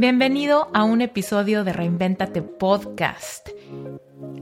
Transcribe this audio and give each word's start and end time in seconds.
Bienvenido 0.00 0.70
a 0.74 0.84
un 0.84 1.00
episodio 1.00 1.64
de 1.64 1.72
Reinventate 1.72 2.40
Podcast. 2.40 3.48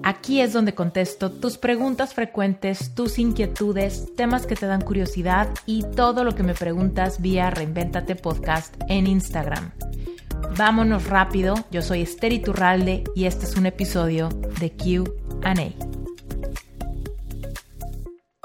Aquí 0.03 0.43
es 0.43 0.53
donde 0.53 0.75
contesto 0.75 1.33
tus 1.33 1.57
preguntas 1.57 2.13
frecuentes, 2.13 2.95
tus 2.95 3.19
inquietudes, 3.19 4.15
temas 4.17 4.47
que 4.47 4.55
te 4.55 4.67
dan 4.67 4.83
curiosidad 4.83 5.49
y 5.65 5.83
todo 5.83 6.25
lo 6.25 6.35
que 6.35 6.43
me 6.43 6.53
preguntas 6.53 7.23
vía 7.23 7.49
Reinventate 7.49 8.17
Podcast 8.17 8.77
en 8.91 9.07
Instagram. 9.07 9.73
Vámonos 10.59 11.07
rápido, 11.07 11.55
yo 11.71 11.81
soy 11.81 12.03
Esther 12.03 12.35
Iturralde 12.35 13.05
y 13.15 13.25
este 13.25 13.47
es 13.47 13.57
un 13.57 13.65
episodio 13.65 14.29
de 14.61 14.77
QA. 14.77 15.55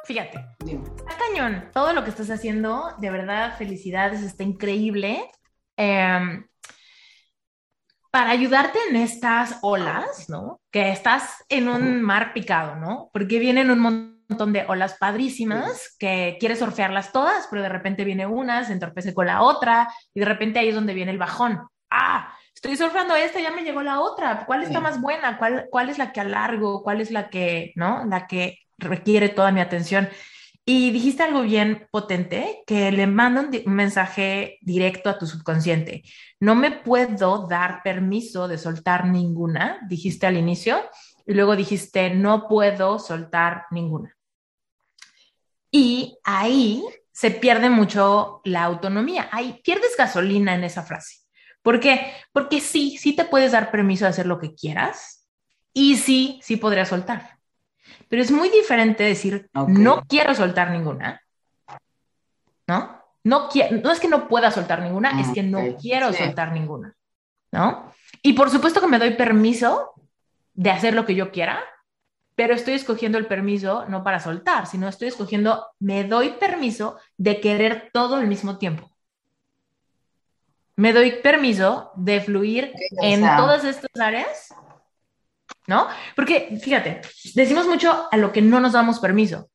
Fíjate, 0.06 0.46
está 0.62 1.18
cañón. 1.28 1.66
Todo 1.74 1.92
lo 1.92 2.06
que 2.06 2.10
estás 2.10 2.30
haciendo, 2.30 2.94
de 3.00 3.10
verdad, 3.10 3.58
felicidades, 3.58 4.22
está 4.22 4.44
increíble. 4.46 5.30
Em, 5.76 6.46
para 8.12 8.32
ayudarte 8.32 8.78
en 8.90 8.98
estas 8.98 9.58
olas, 9.62 10.30
¿no? 10.30 10.60
Que 10.70 10.92
estás 10.92 11.44
en 11.48 11.70
un 11.70 12.02
mar 12.02 12.34
picado, 12.34 12.76
¿no? 12.76 13.10
Porque 13.14 13.40
vienen 13.40 13.72
un 13.72 13.80
montón 13.80 14.52
de 14.52 14.66
olas 14.68 14.98
padrísimas 15.00 15.96
que 15.98 16.36
quieres 16.40 16.60
surfearlas 16.60 17.14
todas, 17.14 17.48
pero 17.50 17.62
de 17.62 17.70
repente 17.70 18.04
viene 18.04 18.26
una, 18.26 18.66
se 18.66 18.74
entorpece 18.74 19.14
con 19.14 19.28
la 19.28 19.42
otra 19.42 19.88
y 20.14 20.20
de 20.20 20.26
repente 20.26 20.60
ahí 20.60 20.70
es 20.70 20.76
donde 20.76 20.94
viene 20.94 21.12
el 21.12 21.18
bajón. 21.18 21.62
Ah, 21.90 22.34
estoy 22.54 22.76
surfeando 22.76 23.16
esta, 23.16 23.40
ya 23.40 23.52
me 23.52 23.64
llegó 23.64 23.82
la 23.82 24.02
otra. 24.02 24.46
¿Cuál 24.46 24.64
está 24.64 24.82
más 24.82 25.00
buena? 25.00 25.38
¿Cuál, 25.38 25.68
¿Cuál 25.72 25.90
es 25.90 25.98
la 25.98 26.12
que 26.12 26.20
alargo? 26.20 26.84
¿Cuál 26.84 27.00
es 27.00 27.12
la 27.12 27.30
que, 27.30 27.72
no? 27.76 28.06
La 28.06 28.28
que 28.28 28.60
requiere 28.78 29.30
toda 29.30 29.52
mi 29.54 29.62
atención. 29.62 30.10
Y 30.64 30.92
dijiste 30.92 31.24
algo 31.24 31.42
bien 31.42 31.88
potente, 31.92 32.64
que 32.68 32.92
le 32.92 33.08
manda 33.08 33.42
un, 33.42 33.74
mensaje 33.74 34.60
directo 34.62 35.10
a 35.10 35.18
tu 35.18 35.26
subconsciente. 35.26 36.04
No 36.40 36.54
me 36.56 36.72
puedo 36.72 37.48
dar 37.48 37.82
permiso 37.84 38.48
de 38.48 38.58
soltar 38.58 39.08
ninguna, 39.08 39.80
dijiste 39.88 40.28
al 40.28 40.38
inicio, 40.38 40.80
y 41.26 41.34
luego 41.34 41.56
dijiste, 41.56 42.12
no 42.12 42.48
puedo 42.48 43.00
soltar 43.00 43.66
ninguna. 43.72 44.16
Y 45.72 46.20
ahí 46.24 46.84
se 47.12 47.32
pierde 47.32 47.70
mucho 47.70 48.42
la 48.44 48.64
autonomía, 48.64 49.30
ahí 49.32 49.62
pierdes 49.64 49.96
gasolina 49.98 50.54
en 50.54 50.64
esa 50.64 50.84
frase. 50.84 51.18
¿Por 51.62 51.80
qué? 51.80 52.14
Porque 52.34 52.60
sí, 52.60 52.98
sí 52.98 53.16
te 53.16 53.26
puedes 53.26 53.52
dar 53.52 53.72
permiso 53.72 54.06
de 54.06 54.10
hacer 54.10 54.26
lo 54.26 54.40
que 54.40 54.54
quieras 54.54 55.28
y 55.74 55.98
sí, 55.98 56.40
sí 56.44 56.58
podrías 56.58 56.90
soltar. 56.90 57.41
Pero 58.08 58.22
es 58.22 58.32
muy 58.32 58.50
diferente 58.50 59.04
decir, 59.04 59.50
no 59.54 60.04
quiero 60.08 60.36
soltar 60.36 60.72
ninguna, 60.72 61.22
¿no? 62.68 63.02
No, 63.24 63.50
no 63.84 63.92
es 63.92 64.00
que 64.00 64.08
no 64.08 64.28
pueda 64.28 64.52
soltar 64.52 64.82
ninguna, 64.82 65.20
es 65.22 65.30
que 65.30 65.44
no 65.44 65.78
quiero 65.80 66.12
soltar 66.12 66.52
ninguna, 66.52 66.96
¿no? 67.52 67.94
Y 68.22 68.34
por 68.34 68.50
supuesto 68.50 68.82
que 68.82 68.88
me 68.88 69.00
doy 69.00 69.12
permiso 69.12 69.94
de 70.54 70.72
hacer 70.72 70.94
lo 70.94 71.06
que 71.06 71.16
yo 71.16 71.32
quiera, 71.32 71.64
pero 72.36 72.54
estoy 72.54 72.74
escogiendo 72.74 73.18
el 73.18 73.28
permiso 73.28 73.86
no 73.88 74.04
para 74.04 74.20
soltar, 74.20 74.66
sino 74.66 74.88
estoy 74.88 75.10
escogiendo, 75.10 75.68
me 75.80 76.04
doy 76.04 76.32
permiso 76.40 76.98
de 77.18 77.40
querer 77.40 77.90
todo 77.94 78.16
al 78.16 78.28
mismo 78.28 78.58
tiempo. 78.58 78.90
Me 80.76 80.94
doy 80.94 81.22
permiso 81.22 81.92
de 81.96 82.22
fluir 82.22 82.74
en 83.02 83.22
todas 83.22 83.64
estas 83.64 83.92
áreas 84.00 84.52
¿no? 85.72 85.88
Porque, 86.18 86.60
fíjate, 86.62 87.00
decimos 87.34 87.66
mucho 87.66 88.10
a 88.12 88.18
lo 88.18 88.34
que 88.34 88.42
no 88.42 88.60
nos 88.60 88.74
damos 88.74 89.00
permiso, 89.00 89.50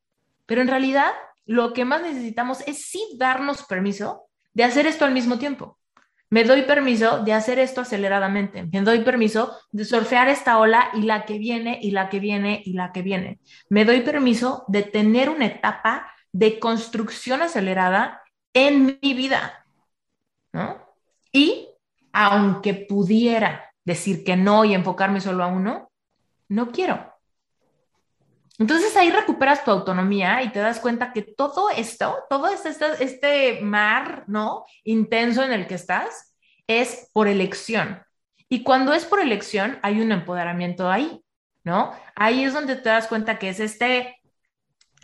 pero 0.47 0.63
en 0.63 0.69
realidad 0.69 1.13
lo 1.45 1.75
que 1.75 1.85
más 1.85 2.01
necesitamos 2.01 2.63
es 2.67 2.87
sí 2.87 3.01
darnos 3.19 3.65
permiso 3.65 4.23
de 4.55 4.65
hacer 4.65 4.87
esto 4.87 5.05
al 5.05 5.13
mismo 5.13 5.39
tiempo. 5.39 5.79
Me 6.31 6.43
doy 6.43 6.63
permiso 6.63 7.23
de 7.23 7.35
hacer 7.35 7.59
esto 7.59 7.83
aceleradamente. 7.83 8.65
Me 8.73 8.81
doy 8.81 9.01
permiso 9.01 9.57
de 9.71 9.85
surfear 9.85 10.29
esta 10.29 10.59
ola 10.59 10.89
y 10.95 11.03
la 11.03 11.27
que 11.27 11.39
viene 11.39 11.79
y 11.83 11.91
la 11.91 12.09
que 12.09 12.19
viene 12.19 12.63
y 12.65 12.73
la 12.73 12.93
que 12.93 13.03
viene. 13.03 13.39
Me 13.69 13.85
doy 13.85 14.01
permiso 14.01 14.65
de 14.69 14.85
tener 14.85 15.29
una 15.29 15.47
etapa 15.47 16.11
de 16.33 16.59
construcción 16.59 17.43
acelerada 17.43 18.23
en 18.55 18.99
mi 19.03 19.15
vida. 19.15 19.67
Y 21.31 21.69
aunque 22.13 22.75
pudiera 22.75 23.71
decir 23.85 24.25
que 24.25 24.37
no 24.37 24.65
y 24.65 24.75
enfocarme 24.75 25.21
solo 25.21 25.45
a 25.45 25.49
uno, 25.49 25.86
no 26.49 26.71
quiero. 26.71 27.13
Entonces 28.59 28.97
ahí 28.97 29.11
recuperas 29.11 29.65
tu 29.65 29.71
autonomía 29.71 30.43
y 30.43 30.51
te 30.51 30.61
das 30.61 30.81
cuenta 30.81 31.13
que 31.13 31.23
todo 31.23 31.69
esto, 31.71 32.17
todo 32.31 32.49
este, 32.49 32.71
este, 33.01 33.61
mar, 33.61 34.25
¿no? 34.29 34.65
Intenso 34.85 35.43
en 35.43 35.53
el 35.53 35.67
que 35.67 35.75
estás, 35.75 36.35
es 36.67 37.11
por 37.13 37.29
elección. 37.29 38.03
Y 38.49 38.63
cuando 38.63 38.95
es 38.95 39.05
por 39.05 39.21
elección, 39.21 39.79
hay 39.83 40.01
un 40.01 40.11
empoderamiento 40.11 40.91
ahí, 40.91 41.23
¿no? 41.65 41.93
Ahí 42.15 42.45
es 42.45 42.55
donde 42.55 42.77
te 42.77 42.89
das 42.89 43.09
cuenta 43.09 43.39
que 43.39 43.51
es 43.51 43.61
este, 43.61 44.17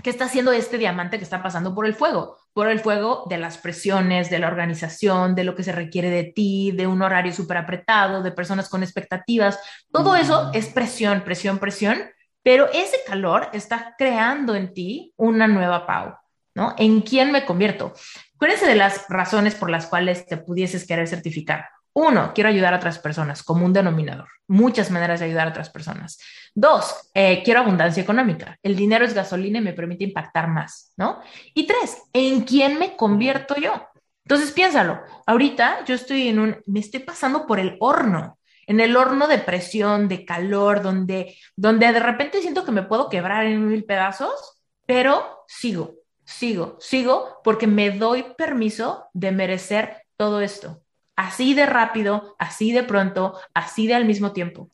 que 0.02 0.10
está 0.10 0.24
haciendo 0.26 0.52
este 0.52 0.78
diamante 0.78 1.18
que 1.18 1.24
está 1.24 1.42
pasando 1.42 1.74
por 1.74 1.84
el 1.84 1.94
fuego, 1.94 2.38
por 2.52 2.68
el 2.68 2.80
fuego 2.80 3.24
de 3.28 3.38
las 3.38 3.58
presiones, 3.58 4.28
de 4.30 4.38
la 4.38 4.48
organización, 4.48 5.34
de 5.34 5.44
lo 5.44 5.54
que 5.54 5.62
se 5.62 5.72
requiere 5.72 6.10
de 6.10 6.24
ti, 6.24 6.72
de 6.72 6.86
un 6.86 7.02
horario 7.02 7.32
súper 7.32 7.56
apretado, 7.56 8.22
de 8.22 8.32
personas 8.32 8.68
con 8.68 8.82
expectativas. 8.82 9.58
Todo 9.90 10.16
eso 10.16 10.50
es 10.52 10.66
presión, 10.66 11.22
presión, 11.22 11.58
presión, 11.58 11.98
pero 12.42 12.68
ese 12.72 12.98
calor 13.06 13.48
está 13.52 13.94
creando 13.96 14.54
en 14.54 14.74
ti 14.74 15.14
una 15.16 15.46
nueva 15.46 15.86
Pau, 15.86 16.14
¿no? 16.54 16.74
¿En 16.76 17.00
quién 17.00 17.32
me 17.32 17.44
convierto? 17.44 17.94
Acuérdense 18.34 18.66
de 18.66 18.74
las 18.74 19.06
razones 19.08 19.54
por 19.54 19.70
las 19.70 19.86
cuales 19.86 20.26
te 20.26 20.36
pudieses 20.36 20.86
querer 20.86 21.08
certificar. 21.08 21.68
Uno, 21.94 22.32
quiero 22.34 22.48
ayudar 22.48 22.72
a 22.72 22.78
otras 22.78 22.98
personas 22.98 23.42
como 23.42 23.66
un 23.66 23.72
denominador. 23.72 24.28
Muchas 24.48 24.90
maneras 24.90 25.20
de 25.20 25.26
ayudar 25.26 25.48
a 25.48 25.50
otras 25.50 25.68
personas. 25.68 26.18
Dos, 26.54 27.10
eh, 27.12 27.42
quiero 27.44 27.60
abundancia 27.60 28.02
económica. 28.02 28.58
El 28.62 28.76
dinero 28.76 29.04
es 29.04 29.12
gasolina 29.12 29.58
y 29.58 29.62
me 29.62 29.74
permite 29.74 30.04
impactar 30.04 30.48
más, 30.48 30.92
¿no? 30.96 31.20
Y 31.54 31.66
tres, 31.66 31.98
¿en 32.14 32.42
quién 32.42 32.78
me 32.78 32.96
convierto 32.96 33.56
yo? 33.56 33.88
Entonces 34.24 34.52
piénsalo. 34.52 35.02
Ahorita 35.26 35.84
yo 35.84 35.94
estoy 35.94 36.28
en 36.28 36.38
un, 36.38 36.62
me 36.66 36.80
estoy 36.80 37.00
pasando 37.00 37.46
por 37.46 37.60
el 37.60 37.76
horno, 37.78 38.38
en 38.66 38.80
el 38.80 38.96
horno 38.96 39.26
de 39.26 39.38
presión, 39.38 40.08
de 40.08 40.24
calor, 40.24 40.80
donde, 40.80 41.36
donde 41.56 41.92
de 41.92 42.00
repente 42.00 42.40
siento 42.40 42.64
que 42.64 42.72
me 42.72 42.84
puedo 42.84 43.10
quebrar 43.10 43.44
en 43.44 43.68
mil 43.68 43.84
pedazos, 43.84 44.62
pero 44.86 45.44
sigo, 45.46 45.96
sigo, 46.24 46.78
sigo 46.80 47.40
porque 47.44 47.66
me 47.66 47.90
doy 47.90 48.24
permiso 48.38 49.08
de 49.12 49.32
merecer 49.32 50.04
todo 50.16 50.40
esto 50.40 50.82
así 51.16 51.54
de 51.54 51.66
rápido, 51.66 52.36
así 52.38 52.72
de 52.72 52.82
pronto, 52.82 53.38
así 53.54 53.86
de 53.86 53.94
al 53.94 54.04
mismo 54.04 54.32
tiempo. 54.32 54.70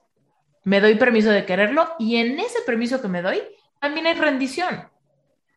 Me 0.65 0.81
doy 0.81 0.97
permiso 0.97 1.31
de 1.31 1.47
quererlo 1.47 1.89
y 1.99 2.17
en 2.17 2.39
ese 2.39 2.61
permiso 2.67 3.01
que 3.01 3.09
me 3.09 3.23
doy 3.23 3.43
también 3.81 4.07
hay 4.07 4.15
rendición, 4.15 4.89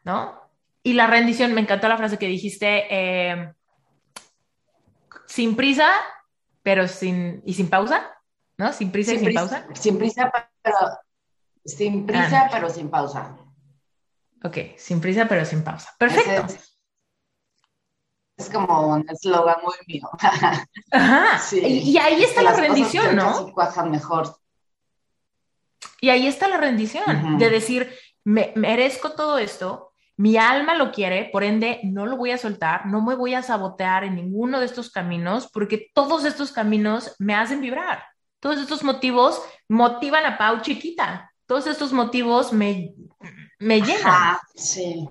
¿no? 0.03 0.39
Y 0.83 0.93
la 0.93 1.07
rendición, 1.07 1.53
me 1.53 1.61
encantó 1.61 1.87
la 1.87 1.97
frase 1.97 2.17
que 2.17 2.27
dijiste, 2.27 2.87
eh, 2.89 3.53
sin 5.27 5.55
prisa, 5.55 5.91
pero 6.63 6.87
sin, 6.87 7.41
y 7.45 7.53
sin 7.53 7.69
pausa, 7.69 8.11
¿no? 8.57 8.73
Sin 8.73 8.91
prisa 8.91 9.13
y 9.13 9.19
sin 9.19 9.33
pausa. 9.33 9.67
Sin 9.73 9.97
prisa, 9.97 10.31
pero 10.61 10.77
sin 11.65 12.05
prisa, 12.05 12.43
ah. 12.45 12.49
pero 12.51 12.69
sin 12.69 12.89
pausa. 12.89 13.37
Ok, 14.43 14.57
sin 14.77 14.99
prisa, 15.01 15.27
pero 15.27 15.45
sin 15.45 15.63
pausa. 15.63 15.93
Perfecto 15.99 16.47
es 16.47 16.70
como 18.49 18.87
un 18.87 19.05
eslogan 19.09 19.55
muy 19.63 19.75
mío. 19.87 20.09
Ajá. 20.91 21.39
y, 21.53 21.97
ahí 21.97 22.23
está 22.23 22.41
la 22.41 22.53
rendición, 22.53 23.15
¿no? 23.15 23.51
cuajan 23.53 23.91
mejor. 23.91 24.35
Y 25.99 26.09
ahí 26.09 26.27
está 26.27 26.47
la 26.47 26.57
rendición, 26.57 27.37
de 27.37 27.49
decir, 27.49 27.93
me, 28.23 28.53
merezco 28.55 29.11
todo 29.11 29.37
esto, 29.37 29.93
mi 30.17 30.37
alma 30.37 30.75
lo 30.75 30.91
quiere, 30.91 31.29
por 31.31 31.43
ende 31.43 31.79
no 31.83 32.05
lo 32.05 32.17
voy 32.17 32.31
a 32.31 32.37
soltar, 32.37 32.87
no 32.87 33.01
me 33.01 33.15
voy 33.15 33.35
a 33.35 33.43
sabotear 33.43 34.03
en 34.03 34.15
ninguno 34.15 34.59
de 34.59 34.65
estos 34.65 34.89
caminos, 34.89 35.49
porque 35.51 35.91
todos 35.93 36.25
estos 36.25 36.51
caminos 36.51 37.15
me 37.19 37.35
hacen 37.35 37.61
vibrar. 37.61 38.03
Todos 38.39 38.57
estos 38.57 38.83
motivos 38.83 39.41
motivan 39.69 40.25
a 40.25 40.37
Pau 40.37 40.61
chiquita. 40.61 41.31
Todos 41.45 41.67
estos 41.67 41.93
motivos 41.93 42.51
me, 42.51 42.93
me 43.59 43.81
llenan. 43.81 44.37
sí. 44.55 45.07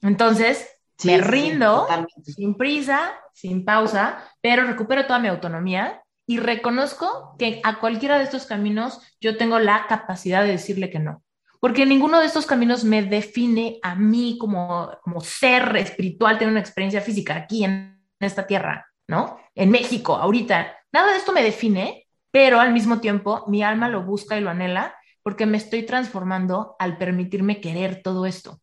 Entonces, 0.00 0.68
me 1.04 1.18
rindo 1.18 1.86
sin 2.24 2.54
prisa, 2.54 3.12
sin 3.32 3.64
pausa, 3.64 4.22
pero 4.40 4.64
recupero 4.64 5.06
toda 5.06 5.18
mi 5.18 5.28
autonomía 5.28 6.02
y 6.26 6.38
reconozco 6.38 7.34
que 7.38 7.60
a 7.64 7.80
cualquiera 7.80 8.18
de 8.18 8.24
estos 8.24 8.46
caminos 8.46 9.00
yo 9.20 9.36
tengo 9.36 9.58
la 9.58 9.86
capacidad 9.88 10.42
de 10.42 10.52
decirle 10.52 10.90
que 10.90 10.98
no. 10.98 11.22
Porque 11.60 11.86
ninguno 11.86 12.18
de 12.18 12.26
estos 12.26 12.46
caminos 12.46 12.84
me 12.84 13.02
define 13.02 13.78
a 13.82 13.94
mí 13.94 14.36
como, 14.40 14.90
como 15.02 15.20
ser 15.20 15.76
espiritual, 15.76 16.38
tener 16.38 16.50
una 16.50 16.60
experiencia 16.60 17.00
física 17.00 17.36
aquí 17.36 17.64
en 17.64 18.02
esta 18.18 18.46
tierra, 18.46 18.86
¿no? 19.06 19.38
En 19.54 19.70
México, 19.70 20.16
ahorita. 20.16 20.76
Nada 20.92 21.12
de 21.12 21.18
esto 21.18 21.32
me 21.32 21.42
define, 21.42 22.08
pero 22.30 22.60
al 22.60 22.72
mismo 22.72 23.00
tiempo 23.00 23.44
mi 23.46 23.62
alma 23.62 23.88
lo 23.88 24.02
busca 24.02 24.36
y 24.36 24.40
lo 24.40 24.50
anhela 24.50 24.96
porque 25.22 25.46
me 25.46 25.56
estoy 25.56 25.84
transformando 25.84 26.76
al 26.78 26.98
permitirme 26.98 27.60
querer 27.60 28.02
todo 28.02 28.26
esto. 28.26 28.61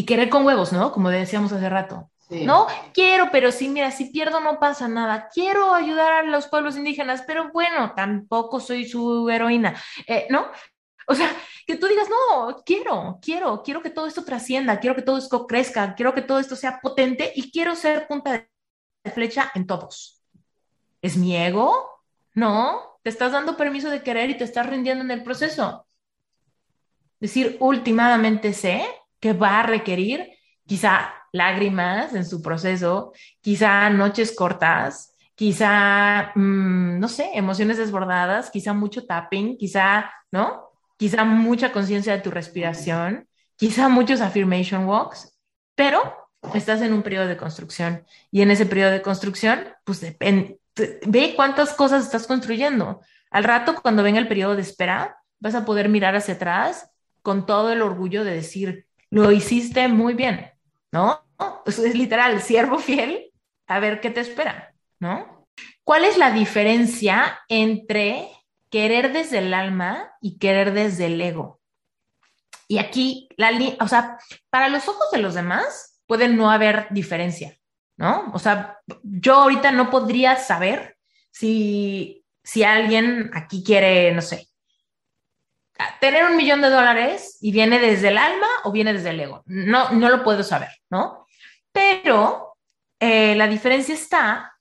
Y 0.00 0.06
querer 0.06 0.30
con 0.30 0.46
huevos, 0.46 0.72
¿no? 0.72 0.92
Como 0.92 1.10
decíamos 1.10 1.52
hace 1.52 1.68
rato. 1.68 2.10
¿no? 2.30 2.68
Quiero, 2.94 3.28
pero 3.30 3.52
sí, 3.52 3.68
mira, 3.68 3.90
si 3.90 4.06
pierdo 4.06 4.40
no 4.40 4.58
pasa 4.58 4.88
nada. 4.88 5.28
Quiero 5.30 5.74
ayudar 5.74 6.12
a 6.12 6.22
los 6.22 6.46
pueblos 6.46 6.78
indígenas, 6.78 7.22
pero 7.26 7.50
bueno, 7.52 7.92
tampoco 7.94 8.60
soy 8.60 8.88
su 8.88 9.28
heroína, 9.28 9.78
eh, 10.06 10.26
¿no? 10.30 10.46
O 11.06 11.14
sea, 11.14 11.30
que 11.66 11.76
tú 11.76 11.86
digas, 11.86 12.08
no, 12.08 12.62
quiero, 12.64 13.18
quiero, 13.20 13.62
quiero 13.62 13.82
que 13.82 13.90
todo 13.90 14.06
esto 14.06 14.24
trascienda, 14.24 14.80
quiero 14.80 14.96
que 14.96 15.02
todo 15.02 15.18
esto 15.18 15.46
crezca, 15.46 15.94
quiero 15.94 16.14
que 16.14 16.22
todo 16.22 16.38
esto 16.38 16.56
sea 16.56 16.80
potente 16.80 17.30
y 17.36 17.52
quiero 17.52 17.76
ser 17.76 18.08
punta 18.08 18.48
de 19.04 19.10
flecha 19.10 19.52
en 19.54 19.66
todos. 19.66 20.22
¿Es 21.02 21.18
mi 21.18 21.36
ego? 21.36 22.06
No, 22.32 22.98
te 23.02 23.10
estás 23.10 23.32
dando 23.32 23.54
permiso 23.54 23.90
de 23.90 24.02
querer 24.02 24.30
y 24.30 24.38
te 24.38 24.44
estás 24.44 24.66
rindiendo 24.66 25.04
en 25.04 25.10
el 25.10 25.22
proceso. 25.22 25.86
Decir, 27.18 27.58
últimamente 27.60 28.54
sé 28.54 28.86
que 29.20 29.32
va 29.32 29.60
a 29.60 29.62
requerir 29.62 30.28
quizá 30.66 31.14
lágrimas 31.32 32.14
en 32.14 32.24
su 32.24 32.42
proceso, 32.42 33.12
quizá 33.40 33.90
noches 33.90 34.34
cortas, 34.34 35.14
quizá, 35.34 36.32
mm, 36.34 36.98
no 36.98 37.08
sé, 37.08 37.30
emociones 37.34 37.78
desbordadas, 37.78 38.50
quizá 38.50 38.72
mucho 38.72 39.06
tapping, 39.06 39.56
quizá, 39.56 40.10
¿no? 40.30 40.70
Quizá 40.96 41.24
mucha 41.24 41.72
conciencia 41.72 42.12
de 42.12 42.22
tu 42.22 42.30
respiración, 42.30 43.28
quizá 43.56 43.88
muchos 43.88 44.20
affirmation 44.20 44.86
walks, 44.86 45.38
pero 45.74 46.28
estás 46.54 46.82
en 46.82 46.92
un 46.92 47.02
periodo 47.02 47.26
de 47.26 47.36
construcción 47.36 48.04
y 48.30 48.42
en 48.42 48.50
ese 48.50 48.66
periodo 48.66 48.90
de 48.90 49.02
construcción, 49.02 49.68
pues 49.84 50.00
ve 51.06 51.32
cuántas 51.36 51.74
cosas 51.74 52.04
estás 52.04 52.26
construyendo. 52.26 53.00
Al 53.30 53.44
rato, 53.44 53.76
cuando 53.80 54.02
venga 54.02 54.18
el 54.18 54.28
periodo 54.28 54.56
de 54.56 54.62
espera, 54.62 55.16
vas 55.38 55.54
a 55.54 55.64
poder 55.64 55.88
mirar 55.88 56.16
hacia 56.16 56.34
atrás 56.34 56.90
con 57.22 57.46
todo 57.46 57.72
el 57.72 57.82
orgullo 57.82 58.24
de 58.24 58.32
decir, 58.32 58.86
lo 59.10 59.32
hiciste 59.32 59.88
muy 59.88 60.14
bien, 60.14 60.50
¿no? 60.92 61.26
es 61.66 61.94
literal, 61.94 62.40
siervo 62.42 62.78
fiel, 62.78 63.32
a 63.66 63.80
ver 63.80 64.00
qué 64.00 64.10
te 64.10 64.20
espera, 64.20 64.74
¿no? 64.98 65.46
¿Cuál 65.84 66.04
es 66.04 66.16
la 66.18 66.30
diferencia 66.30 67.40
entre 67.48 68.28
querer 68.70 69.12
desde 69.12 69.38
el 69.38 69.54
alma 69.54 70.12
y 70.20 70.38
querer 70.38 70.72
desde 70.72 71.06
el 71.06 71.20
ego? 71.20 71.60
Y 72.68 72.78
aquí, 72.78 73.28
la 73.36 73.50
o 73.80 73.88
sea, 73.88 74.18
para 74.48 74.68
los 74.68 74.86
ojos 74.88 75.10
de 75.10 75.18
los 75.18 75.34
demás 75.34 76.00
puede 76.06 76.28
no 76.28 76.50
haber 76.50 76.86
diferencia, 76.90 77.56
¿no? 77.96 78.30
O 78.32 78.38
sea, 78.38 78.78
yo 79.02 79.34
ahorita 79.34 79.72
no 79.72 79.90
podría 79.90 80.36
saber 80.36 80.96
si, 81.30 82.24
si 82.44 82.62
alguien 82.62 83.30
aquí 83.34 83.64
quiere, 83.64 84.12
no 84.12 84.22
sé, 84.22 84.49
tener 86.00 86.24
un 86.24 86.36
millón 86.36 86.60
de 86.60 86.70
dólares 86.70 87.38
y 87.40 87.52
viene 87.52 87.78
desde 87.78 88.08
el 88.08 88.18
alma 88.18 88.46
o 88.64 88.72
viene 88.72 88.92
desde 88.92 89.10
el 89.10 89.20
ego. 89.20 89.42
No, 89.46 89.90
no 89.90 90.08
lo 90.08 90.22
puedo 90.22 90.42
saber, 90.42 90.70
¿no? 90.90 91.26
Pero 91.72 92.56
eh, 92.98 93.34
la 93.36 93.46
diferencia 93.46 93.94
está 93.94 94.52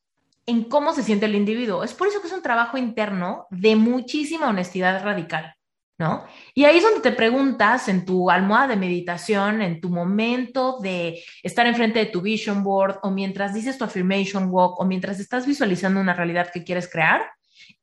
en 0.46 0.64
cómo 0.64 0.94
se 0.94 1.04
siente 1.04 1.26
el 1.26 1.36
individuo. 1.36 1.84
Es 1.84 1.94
por 1.94 2.08
eso 2.08 2.22
que 2.22 2.28
es 2.28 2.34
un 2.34 2.42
trabajo 2.42 2.78
interno 2.78 3.46
de 3.52 3.76
muchísima 3.76 4.50
honestidad 4.50 5.04
radical, 5.04 5.54
¿no? 6.00 6.26
Y 6.56 6.66
ahí 6.66 6.78
es 6.78 6.84
donde 6.84 7.02
te 7.02 7.12
preguntas 7.12 7.88
en 7.88 8.06
tu 8.06 8.32
almohada 8.32 8.70
de 8.70 8.76
meditación, 8.76 9.62
en 9.62 9.80
tu 9.80 9.90
momento 9.90 10.80
de 10.80 11.24
estar 11.44 11.68
enfrente 11.68 12.00
de 12.00 12.08
tu 12.08 12.22
vision 12.22 12.64
board 12.64 12.98
o 13.04 13.12
mientras 13.12 13.54
dices 13.54 13.78
tu 13.78 13.84
affirmation 13.84 14.48
walk 14.50 14.80
o 14.80 14.86
mientras 14.86 15.20
estás 15.20 15.46
visualizando 15.46 16.00
una 16.00 16.14
realidad 16.14 16.50
que 16.52 16.64
quieres 16.64 16.90
crear 16.90 17.30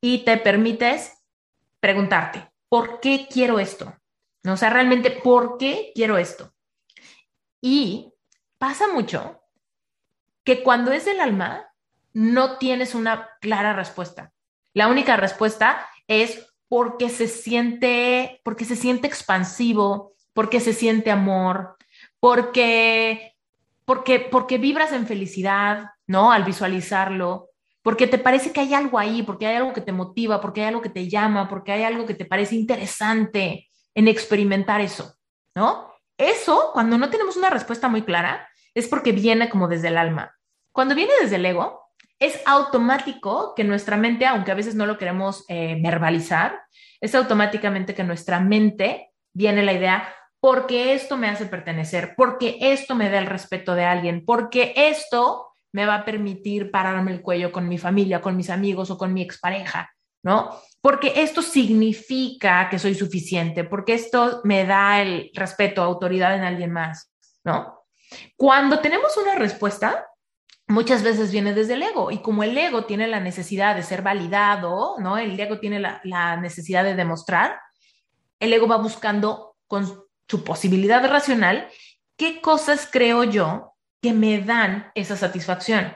y 0.01 0.25
te 0.25 0.37
permites 0.37 1.13
preguntarte, 1.79 2.49
¿por 2.69 2.99
qué 2.99 3.27
quiero 3.31 3.59
esto? 3.59 3.95
¿No? 4.43 4.53
O 4.53 4.57
sea, 4.57 4.69
realmente, 4.69 5.11
¿por 5.11 5.57
qué 5.57 5.91
quiero 5.95 6.17
esto? 6.17 6.53
Y 7.61 8.13
pasa 8.57 8.87
mucho 8.87 9.41
que 10.43 10.63
cuando 10.63 10.91
es 10.91 11.05
del 11.05 11.19
alma, 11.19 11.67
no 12.13 12.57
tienes 12.57 12.95
una 12.95 13.29
clara 13.41 13.73
respuesta. 13.73 14.33
La 14.73 14.87
única 14.87 15.17
respuesta 15.17 15.87
es 16.07 16.47
porque 16.69 17.09
se 17.09 17.27
siente, 17.27 18.41
porque 18.43 18.65
se 18.65 18.75
siente 18.75 19.07
expansivo, 19.07 20.13
porque 20.33 20.59
se 20.59 20.73
siente 20.73 21.11
amor, 21.11 21.77
porque, 22.19 23.35
porque, 23.85 24.19
porque 24.19 24.57
vibras 24.57 24.91
en 24.91 25.07
felicidad, 25.07 25.91
¿no? 26.05 26.31
Al 26.31 26.43
visualizarlo, 26.43 27.49
porque 27.87 28.05
te 28.05 28.17
parece 28.17 28.51
que 28.51 28.59
hay 28.59 28.73
algo 28.73 28.99
ahí, 28.99 29.23
porque 29.23 29.47
hay 29.47 29.55
algo 29.55 29.71
que 29.71 29.79
te 29.79 29.93
motiva, 29.93 30.41
porque 30.41 30.59
hay 30.59 30.67
algo 30.67 30.81
que 30.81 30.89
te 30.89 31.07
llama, 31.07 31.47
porque 31.47 31.71
hay 31.71 31.83
algo 31.83 32.05
que 32.05 32.15
te 32.15 32.25
parece 32.25 32.55
interesante 32.55 33.69
en 33.95 34.09
experimentar 34.09 34.81
eso, 34.81 35.15
¿no? 35.55 35.89
Eso, 36.17 36.71
cuando 36.73 36.97
no 36.97 37.09
tenemos 37.09 37.37
una 37.37 37.49
respuesta 37.49 37.87
muy 37.87 38.01
clara, 38.01 38.45
es 38.73 38.89
porque 38.89 39.13
viene 39.13 39.47
como 39.47 39.69
desde 39.69 39.87
el 39.87 39.97
alma. 39.97 40.35
Cuando 40.73 40.95
viene 40.95 41.13
desde 41.21 41.37
el 41.37 41.45
ego, 41.45 41.89
es 42.19 42.41
automático 42.45 43.53
que 43.55 43.63
nuestra 43.63 43.95
mente, 43.95 44.25
aunque 44.25 44.51
a 44.51 44.55
veces 44.55 44.75
no 44.75 44.85
lo 44.85 44.97
queremos 44.97 45.45
eh, 45.47 45.79
verbalizar, 45.81 46.59
es 46.99 47.15
automáticamente 47.15 47.95
que 47.95 48.03
nuestra 48.03 48.41
mente 48.41 49.13
viene 49.31 49.63
la 49.63 49.71
idea, 49.71 50.13
porque 50.41 50.93
esto 50.93 51.15
me 51.15 51.29
hace 51.29 51.45
pertenecer, 51.45 52.15
porque 52.17 52.57
esto 52.59 52.95
me 52.95 53.09
da 53.09 53.19
el 53.19 53.27
respeto 53.27 53.75
de 53.75 53.85
alguien, 53.85 54.25
porque 54.25 54.73
esto 54.75 55.46
me 55.77 55.85
va 55.85 55.93
a 55.97 56.05
permitir 56.05 56.71
pararme 56.71 57.11
el 57.11 57.21
cuello 57.21 57.51
con 57.51 57.69
mi 57.69 57.77
familia, 57.77 58.19
con 58.19 58.35
mis 58.35 58.49
amigos 58.49 58.89
o 58.89 58.97
con 58.97 59.13
mi 59.13 59.21
expareja, 59.21 59.93
¿no? 60.23 60.59
Porque 60.81 61.13
esto 61.17 61.43
significa 61.43 62.67
que 62.67 62.79
soy 62.79 62.95
suficiente, 62.95 63.63
porque 63.63 63.93
esto 63.93 64.41
me 64.43 64.65
da 64.65 65.03
el 65.03 65.29
respeto, 65.35 65.83
autoridad 65.83 66.35
en 66.35 66.43
alguien 66.43 66.71
más, 66.71 67.11
¿no? 67.43 67.85
Cuando 68.35 68.79
tenemos 68.79 69.15
una 69.17 69.35
respuesta, 69.35 70.07
muchas 70.65 71.03
veces 71.03 71.31
viene 71.31 71.53
desde 71.53 71.75
el 71.75 71.83
ego 71.83 72.09
y 72.09 72.23
como 72.23 72.41
el 72.41 72.57
ego 72.57 72.85
tiene 72.85 73.07
la 73.07 73.19
necesidad 73.19 73.75
de 73.75 73.83
ser 73.83 74.01
validado, 74.01 74.95
¿no? 74.97 75.19
El 75.19 75.39
ego 75.39 75.59
tiene 75.59 75.79
la, 75.79 76.01
la 76.03 76.37
necesidad 76.37 76.83
de 76.85 76.95
demostrar, 76.95 77.59
el 78.39 78.51
ego 78.51 78.67
va 78.67 78.77
buscando 78.77 79.57
con 79.67 79.85
su 80.27 80.43
posibilidad 80.43 81.07
racional 81.07 81.69
qué 82.15 82.41
cosas 82.41 82.89
creo 82.91 83.23
yo 83.25 83.76
que 84.07 84.13
me 84.13 84.39
dan 84.39 84.89
esa 84.95 85.17
satisfacción. 85.17 85.91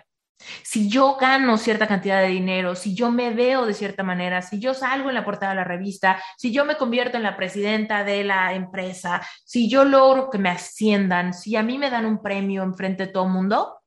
Si 0.63 0.89
yo 0.89 1.15
gano 1.15 1.57
cierta 1.57 1.87
cantidad 1.87 2.21
de 2.21 2.27
dinero, 2.27 2.75
si 2.75 2.93
yo 2.93 3.09
me 3.09 3.33
veo 3.33 3.65
de 3.65 3.73
cierta 3.73 4.03
manera, 4.03 4.41
si 4.41 4.59
yo 4.59 4.73
salgo 4.73 5.07
en 5.07 5.15
la 5.15 5.23
portada 5.23 5.53
de 5.53 5.55
la 5.55 5.63
revista, 5.63 6.21
si 6.37 6.51
yo 6.51 6.65
me 6.65 6.75
convierto 6.75 7.15
en 7.15 7.23
la 7.23 7.37
presidenta 7.37 8.03
de 8.03 8.25
la 8.25 8.53
empresa, 8.53 9.21
si 9.45 9.69
yo 9.69 9.85
logro 9.85 10.29
que 10.29 10.39
me 10.39 10.49
asciendan, 10.49 11.33
si 11.33 11.55
a 11.55 11.63
mí 11.63 11.77
me 11.77 11.89
dan 11.89 12.05
un 12.05 12.21
premio 12.21 12.63
enfrente 12.63 13.05
de 13.05 13.13
todo 13.13 13.27
el 13.27 13.31
mundo, 13.31 13.79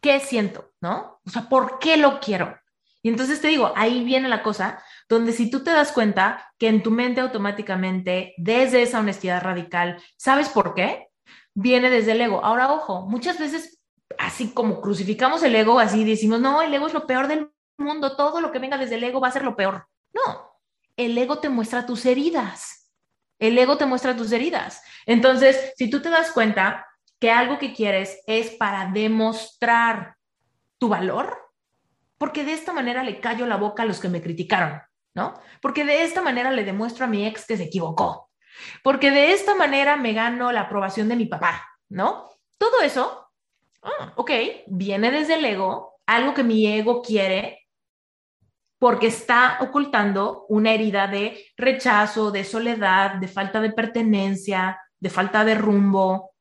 ¿qué 0.00 0.18
siento? 0.18 0.70
¿No? 0.80 1.20
O 1.26 1.30
sea, 1.30 1.50
¿por 1.50 1.80
qué 1.80 1.98
lo 1.98 2.18
quiero? 2.18 2.56
Y 3.02 3.10
entonces 3.10 3.42
te 3.42 3.48
digo, 3.48 3.74
ahí 3.76 4.04
viene 4.04 4.30
la 4.30 4.42
cosa, 4.42 4.82
donde 5.06 5.32
si 5.32 5.50
tú 5.50 5.62
te 5.62 5.70
das 5.72 5.92
cuenta 5.92 6.50
que 6.56 6.68
en 6.68 6.82
tu 6.82 6.90
mente 6.90 7.20
automáticamente, 7.20 8.32
desde 8.38 8.80
esa 8.80 9.00
honestidad 9.00 9.42
radical, 9.42 10.02
¿sabes 10.16 10.48
por 10.48 10.72
qué? 10.72 11.11
Viene 11.54 11.90
desde 11.90 12.12
el 12.12 12.20
ego. 12.20 12.44
Ahora, 12.44 12.72
ojo, 12.72 13.02
muchas 13.02 13.38
veces 13.38 13.82
así 14.18 14.52
como 14.52 14.80
crucificamos 14.80 15.42
el 15.42 15.54
ego, 15.54 15.78
así 15.78 16.04
decimos, 16.04 16.40
no, 16.40 16.62
el 16.62 16.72
ego 16.72 16.86
es 16.86 16.94
lo 16.94 17.06
peor 17.06 17.28
del 17.28 17.50
mundo, 17.78 18.16
todo 18.16 18.40
lo 18.40 18.52
que 18.52 18.58
venga 18.58 18.78
desde 18.78 18.96
el 18.96 19.04
ego 19.04 19.20
va 19.20 19.28
a 19.28 19.32
ser 19.32 19.44
lo 19.44 19.56
peor. 19.56 19.86
No, 20.12 20.60
el 20.96 21.16
ego 21.16 21.38
te 21.38 21.48
muestra 21.48 21.86
tus 21.86 22.04
heridas. 22.06 22.90
El 23.38 23.58
ego 23.58 23.76
te 23.76 23.86
muestra 23.86 24.16
tus 24.16 24.30
heridas. 24.30 24.82
Entonces, 25.06 25.72
si 25.76 25.90
tú 25.90 26.00
te 26.00 26.10
das 26.10 26.30
cuenta 26.30 26.86
que 27.18 27.30
algo 27.30 27.58
que 27.58 27.74
quieres 27.74 28.20
es 28.26 28.50
para 28.50 28.90
demostrar 28.92 30.16
tu 30.78 30.88
valor, 30.88 31.38
porque 32.18 32.44
de 32.44 32.52
esta 32.52 32.72
manera 32.72 33.02
le 33.02 33.20
callo 33.20 33.46
la 33.46 33.56
boca 33.56 33.82
a 33.82 33.86
los 33.86 33.98
que 34.00 34.08
me 34.08 34.22
criticaron, 34.22 34.80
¿no? 35.14 35.34
Porque 35.60 35.84
de 35.84 36.04
esta 36.04 36.22
manera 36.22 36.52
le 36.52 36.64
demuestro 36.64 37.04
a 37.04 37.08
mi 37.08 37.26
ex 37.26 37.46
que 37.46 37.56
se 37.56 37.64
equivocó. 37.64 38.30
Porque 38.82 39.10
de 39.10 39.32
esta 39.32 39.54
manera 39.54 39.96
me 39.96 40.12
gano 40.12 40.52
la 40.52 40.62
aprobación 40.62 41.08
de 41.08 41.16
mi 41.16 41.26
papá, 41.26 41.68
¿no? 41.88 42.28
Todo 42.58 42.80
eso 42.82 43.22
ah, 43.82 44.12
ok, 44.16 44.30
viene 44.66 45.10
desde 45.10 45.34
el 45.34 45.44
ego, 45.44 46.00
algo 46.06 46.34
que 46.34 46.44
mi 46.44 46.66
ego 46.66 47.02
quiere 47.02 47.58
porque 48.78 49.06
está 49.06 49.58
ocultando 49.60 50.44
una 50.48 50.72
herida 50.72 51.06
de 51.06 51.46
rechazo, 51.56 52.32
de 52.32 52.42
soledad, 52.42 53.14
de 53.14 53.28
falta 53.28 53.60
de 53.60 53.70
pertenencia, 53.70 54.80
de 54.98 55.08
falta 55.08 55.44
de 55.44 55.54
rumbo, 55.54 56.32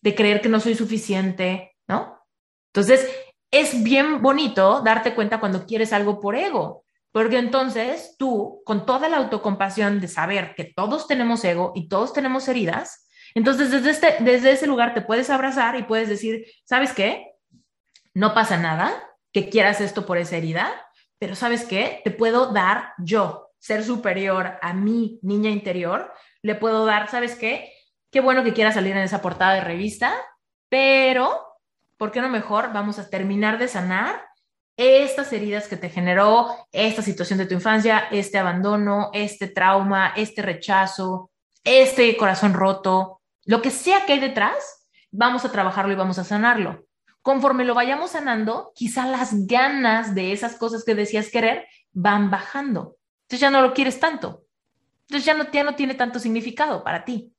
de 0.00 0.14
creer 0.14 0.40
que 0.40 0.48
no 0.48 0.60
soy 0.60 0.76
suficiente, 0.76 1.76
¿no? 1.88 2.24
Entonces, 2.68 3.10
es 3.50 3.82
bien 3.82 4.22
bonito 4.22 4.82
darte 4.82 5.16
cuenta 5.16 5.40
cuando 5.40 5.66
quieres 5.66 5.92
algo 5.92 6.20
por 6.20 6.36
ego, 6.36 6.84
porque 7.12 7.38
entonces 7.38 8.16
tú, 8.18 8.62
con 8.64 8.86
toda 8.86 9.08
la 9.08 9.18
autocompasión 9.18 10.00
de 10.00 10.08
saber 10.08 10.54
que 10.54 10.64
todos 10.64 11.06
tenemos 11.06 11.44
ego 11.44 11.72
y 11.74 11.88
todos 11.88 12.12
tenemos 12.12 12.48
heridas, 12.48 13.06
entonces, 13.34 13.70
desde, 13.70 13.90
este, 13.90 14.16
desde 14.20 14.52
ese 14.52 14.66
lugar 14.66 14.94
te 14.94 15.02
puedes 15.02 15.30
abrazar 15.30 15.76
y 15.76 15.84
puedes 15.84 16.08
decir, 16.08 16.46
¿sabes 16.64 16.92
qué? 16.92 17.26
No 18.14 18.34
pasa 18.34 18.56
nada 18.56 18.92
que 19.32 19.48
quieras 19.48 19.80
esto 19.80 20.04
por 20.06 20.18
esa 20.18 20.36
herida, 20.36 20.68
pero 21.18 21.36
¿sabes 21.36 21.64
qué? 21.64 22.00
Te 22.02 22.10
puedo 22.10 22.52
dar 22.52 22.94
yo, 22.98 23.50
ser 23.58 23.84
superior 23.84 24.58
a 24.62 24.72
mi 24.72 25.20
niña 25.22 25.50
interior, 25.50 26.12
le 26.42 26.54
puedo 26.54 26.86
dar, 26.86 27.08
¿sabes 27.08 27.36
qué? 27.36 27.72
Qué 28.10 28.20
bueno 28.20 28.42
que 28.42 28.52
quieras 28.52 28.74
salir 28.74 28.96
en 28.96 29.02
esa 29.02 29.22
portada 29.22 29.54
de 29.54 29.60
revista, 29.60 30.14
pero 30.68 31.46
¿por 31.96 32.10
qué 32.10 32.20
no 32.20 32.28
mejor 32.28 32.72
vamos 32.72 32.98
a 32.98 33.08
terminar 33.08 33.58
de 33.58 33.68
sanar 33.68 34.29
estas 34.80 35.30
heridas 35.34 35.68
que 35.68 35.76
te 35.76 35.90
generó 35.90 36.56
esta 36.72 37.02
situación 37.02 37.38
de 37.38 37.44
tu 37.44 37.52
infancia, 37.52 38.08
este 38.10 38.38
abandono, 38.38 39.10
este 39.12 39.46
trauma, 39.46 40.14
este 40.16 40.40
rechazo, 40.40 41.30
este 41.64 42.16
corazón 42.16 42.54
roto, 42.54 43.20
lo 43.44 43.60
que 43.60 43.70
sea 43.70 44.06
que 44.06 44.14
hay 44.14 44.20
detrás, 44.20 44.88
vamos 45.10 45.44
a 45.44 45.52
trabajarlo 45.52 45.92
y 45.92 45.96
vamos 45.96 46.18
a 46.18 46.24
sanarlo. 46.24 46.86
Conforme 47.20 47.66
lo 47.66 47.74
vayamos 47.74 48.12
sanando, 48.12 48.72
quizá 48.74 49.06
las 49.06 49.46
ganas 49.46 50.14
de 50.14 50.32
esas 50.32 50.56
cosas 50.56 50.82
que 50.82 50.94
decías 50.94 51.28
querer 51.28 51.66
van 51.92 52.30
bajando. 52.30 52.96
Entonces 53.24 53.40
ya 53.40 53.50
no 53.50 53.60
lo 53.60 53.74
quieres 53.74 54.00
tanto. 54.00 54.44
Entonces 55.02 55.26
ya 55.26 55.34
no, 55.34 55.50
ya 55.50 55.62
no 55.62 55.74
tiene 55.74 55.94
tanto 55.94 56.18
significado 56.18 56.82
para 56.82 57.04
ti. 57.04 57.34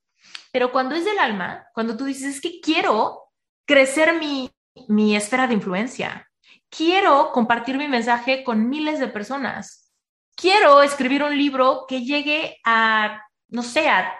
Pero 0.52 0.70
cuando 0.70 0.94
es 0.94 1.04
del 1.04 1.18
alma, 1.18 1.66
cuando 1.74 1.96
tú 1.96 2.04
dices, 2.04 2.36
es 2.36 2.40
que 2.40 2.60
quiero 2.60 3.24
crecer 3.64 4.18
mi, 4.20 4.48
mi 4.86 5.16
esfera 5.16 5.48
de 5.48 5.54
influencia, 5.54 6.30
quiero 6.74 7.32
compartir 7.32 7.76
mi 7.76 7.86
mensaje 7.86 8.42
con 8.42 8.68
miles 8.68 8.98
de 8.98 9.08
personas, 9.08 9.92
quiero 10.34 10.82
escribir 10.82 11.22
un 11.22 11.36
libro 11.36 11.84
que 11.86 12.02
llegue 12.02 12.58
a, 12.64 13.22
no 13.48 13.62
sé, 13.62 13.88
a 13.88 14.18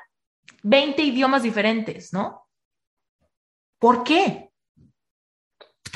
20 0.63 1.03
idiomas 1.03 1.43
diferentes, 1.43 2.13
¿no? 2.13 2.47
¿Por 3.81 4.05
qué? 4.05 4.51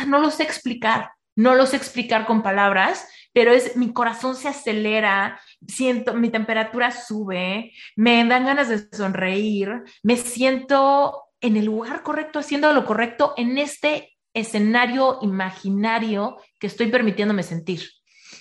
No 0.07 0.19
lo 0.19 0.31
sé 0.31 0.43
explicar, 0.43 1.13
no 1.37 1.55
lo 1.55 1.67
sé 1.67 1.77
explicar 1.77 2.27
con 2.27 2.43
palabras, 2.43 3.07
pero 3.33 3.53
es 3.53 3.77
mi 3.77 3.93
corazón 3.93 4.35
se 4.35 4.49
acelera, 4.49 5.39
siento 5.69 6.15
mi 6.15 6.31
temperatura 6.31 6.91
sube, 6.91 7.73
me 7.97 8.25
dan 8.25 8.47
ganas 8.47 8.71
de 8.71 8.89
sonreír, 8.97 9.85
me 10.03 10.17
siento 10.17 11.25
en 11.43 11.59
el 11.59 11.67
lugar 11.67 12.03
correcto 12.03 12.39
haciendo 12.39 12.73
lo 12.73 12.87
correcto 12.87 13.35
en 13.37 13.59
este 13.59 14.16
escenario 14.37 15.19
imaginario 15.23 16.37
que 16.61 16.67
estoy 16.67 16.91
permitiéndome 16.91 17.43
sentir. 17.43 17.89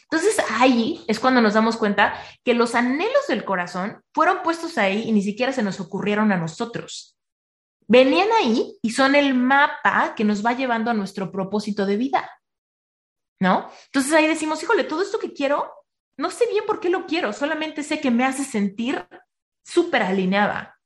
Entonces 0.04 0.38
ahí 0.52 1.04
es 1.08 1.20
cuando 1.20 1.42
nos 1.42 1.54
damos 1.54 1.78
cuenta 1.78 2.14
que 2.44 2.54
los 2.54 2.76
anhelos 2.76 3.28
del 3.28 3.46
corazón 3.46 4.04
fueron 4.14 4.44
puestos 4.44 4.78
ahí 4.78 5.04
y 5.08 5.12
ni 5.12 5.24
siquiera 5.24 5.52
se 5.52 5.64
nos 5.64 5.80
ocurrieron 5.80 6.32
a 6.32 6.38
nosotros. 6.38 7.18
Venían 7.88 8.28
ahí 8.40 8.78
y 8.82 8.92
son 8.92 9.16
el 9.16 9.34
mapa 9.34 10.14
que 10.16 10.24
nos 10.24 10.46
va 10.46 10.54
llevando 10.54 10.92
a 10.92 10.94
nuestro 10.94 11.32
propósito 11.32 11.86
de 11.86 11.98
vida. 11.98 12.30
¿No? 13.40 13.70
Entonces 13.88 14.14
ahí 14.14 14.28
decimos, 14.28 14.62
híjole, 14.64 14.84
todo 14.84 15.02
esto 15.02 15.20
que 15.20 15.34
quiero, 15.34 15.72
no 16.18 16.32
sé 16.32 16.46
bien 16.48 16.66
por 16.66 16.80
qué 16.80 16.90
lo 16.90 17.06
quiero, 17.06 17.34
solamente 17.34 17.84
sé 17.84 18.00
que 18.00 18.12
me 18.12 18.26
hace 18.26 18.44
sentir 18.44 19.06
súper 19.64 20.04
alineada. 20.04 20.78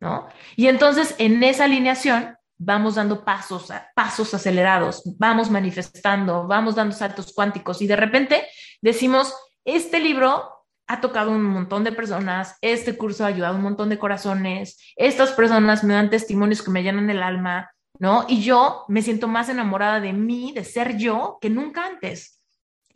¿No? 0.00 0.28
Y 0.56 0.68
entonces 0.68 1.14
en 1.18 1.42
esa 1.42 1.64
alineación 1.64 2.36
vamos 2.58 2.94
dando 2.94 3.24
pasos, 3.24 3.68
pasos 3.94 4.32
acelerados, 4.34 5.02
vamos 5.18 5.50
manifestando, 5.50 6.46
vamos 6.46 6.74
dando 6.74 6.94
saltos 6.94 7.32
cuánticos 7.34 7.82
y 7.82 7.86
de 7.86 7.96
repente 7.96 8.46
decimos, 8.80 9.34
este 9.64 10.00
libro 10.00 10.50
ha 10.86 11.00
tocado 11.00 11.30
un 11.30 11.42
montón 11.42 11.84
de 11.84 11.92
personas, 11.92 12.56
este 12.60 12.96
curso 12.96 13.24
ha 13.24 13.28
ayudado 13.28 13.54
a 13.54 13.56
un 13.56 13.62
montón 13.62 13.88
de 13.88 13.98
corazones, 13.98 14.78
estas 14.96 15.32
personas 15.32 15.82
me 15.82 15.94
dan 15.94 16.10
testimonios 16.10 16.62
que 16.62 16.70
me 16.70 16.82
llenan 16.82 17.08
el 17.08 17.22
alma, 17.22 17.70
¿no? 17.98 18.26
Y 18.28 18.42
yo 18.42 18.84
me 18.88 19.02
siento 19.02 19.28
más 19.28 19.48
enamorada 19.48 20.00
de 20.00 20.12
mí, 20.12 20.52
de 20.52 20.64
ser 20.64 20.96
yo, 20.96 21.38
que 21.40 21.48
nunca 21.48 21.86
antes. 21.86 22.33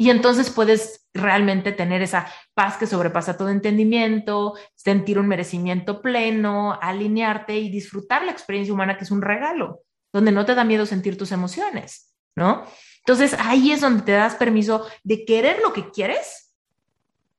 Y 0.01 0.11
entonces 0.11 0.49
puedes 0.51 1.09
realmente 1.13 1.73
tener 1.73 2.03
esa 2.03 2.29
paz 2.55 2.77
que 2.77 2.87
sobrepasa 2.87 3.37
todo 3.37 3.49
entendimiento, 3.49 4.55
sentir 4.77 5.19
un 5.19 5.27
merecimiento 5.27 6.01
pleno, 6.01 6.79
alinearte 6.81 7.59
y 7.59 7.69
disfrutar 7.69 8.23
la 8.25 8.31
experiencia 8.31 8.73
humana 8.73 8.97
que 8.97 9.03
es 9.03 9.11
un 9.11 9.23
regalo, 9.23 9.81
donde 10.13 10.31
no 10.31 10.47
te 10.47 10.55
da 10.55 10.63
miedo 10.63 10.87
sentir 10.87 11.19
tus 11.19 11.33
emociones, 11.33 12.15
¿no? 12.37 12.65
Entonces 12.99 13.35
ahí 13.41 13.73
es 13.73 13.81
donde 13.81 14.03
te 14.03 14.13
das 14.13 14.37
permiso 14.37 14.87
de 15.03 15.25
querer 15.25 15.61
lo 15.63 15.73
que 15.73 15.91
quieres 15.91 16.55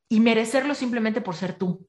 y 0.09 0.19
merecerlo 0.19 0.75
simplemente 0.75 1.21
por 1.21 1.35
ser 1.35 1.53
tú, 1.53 1.87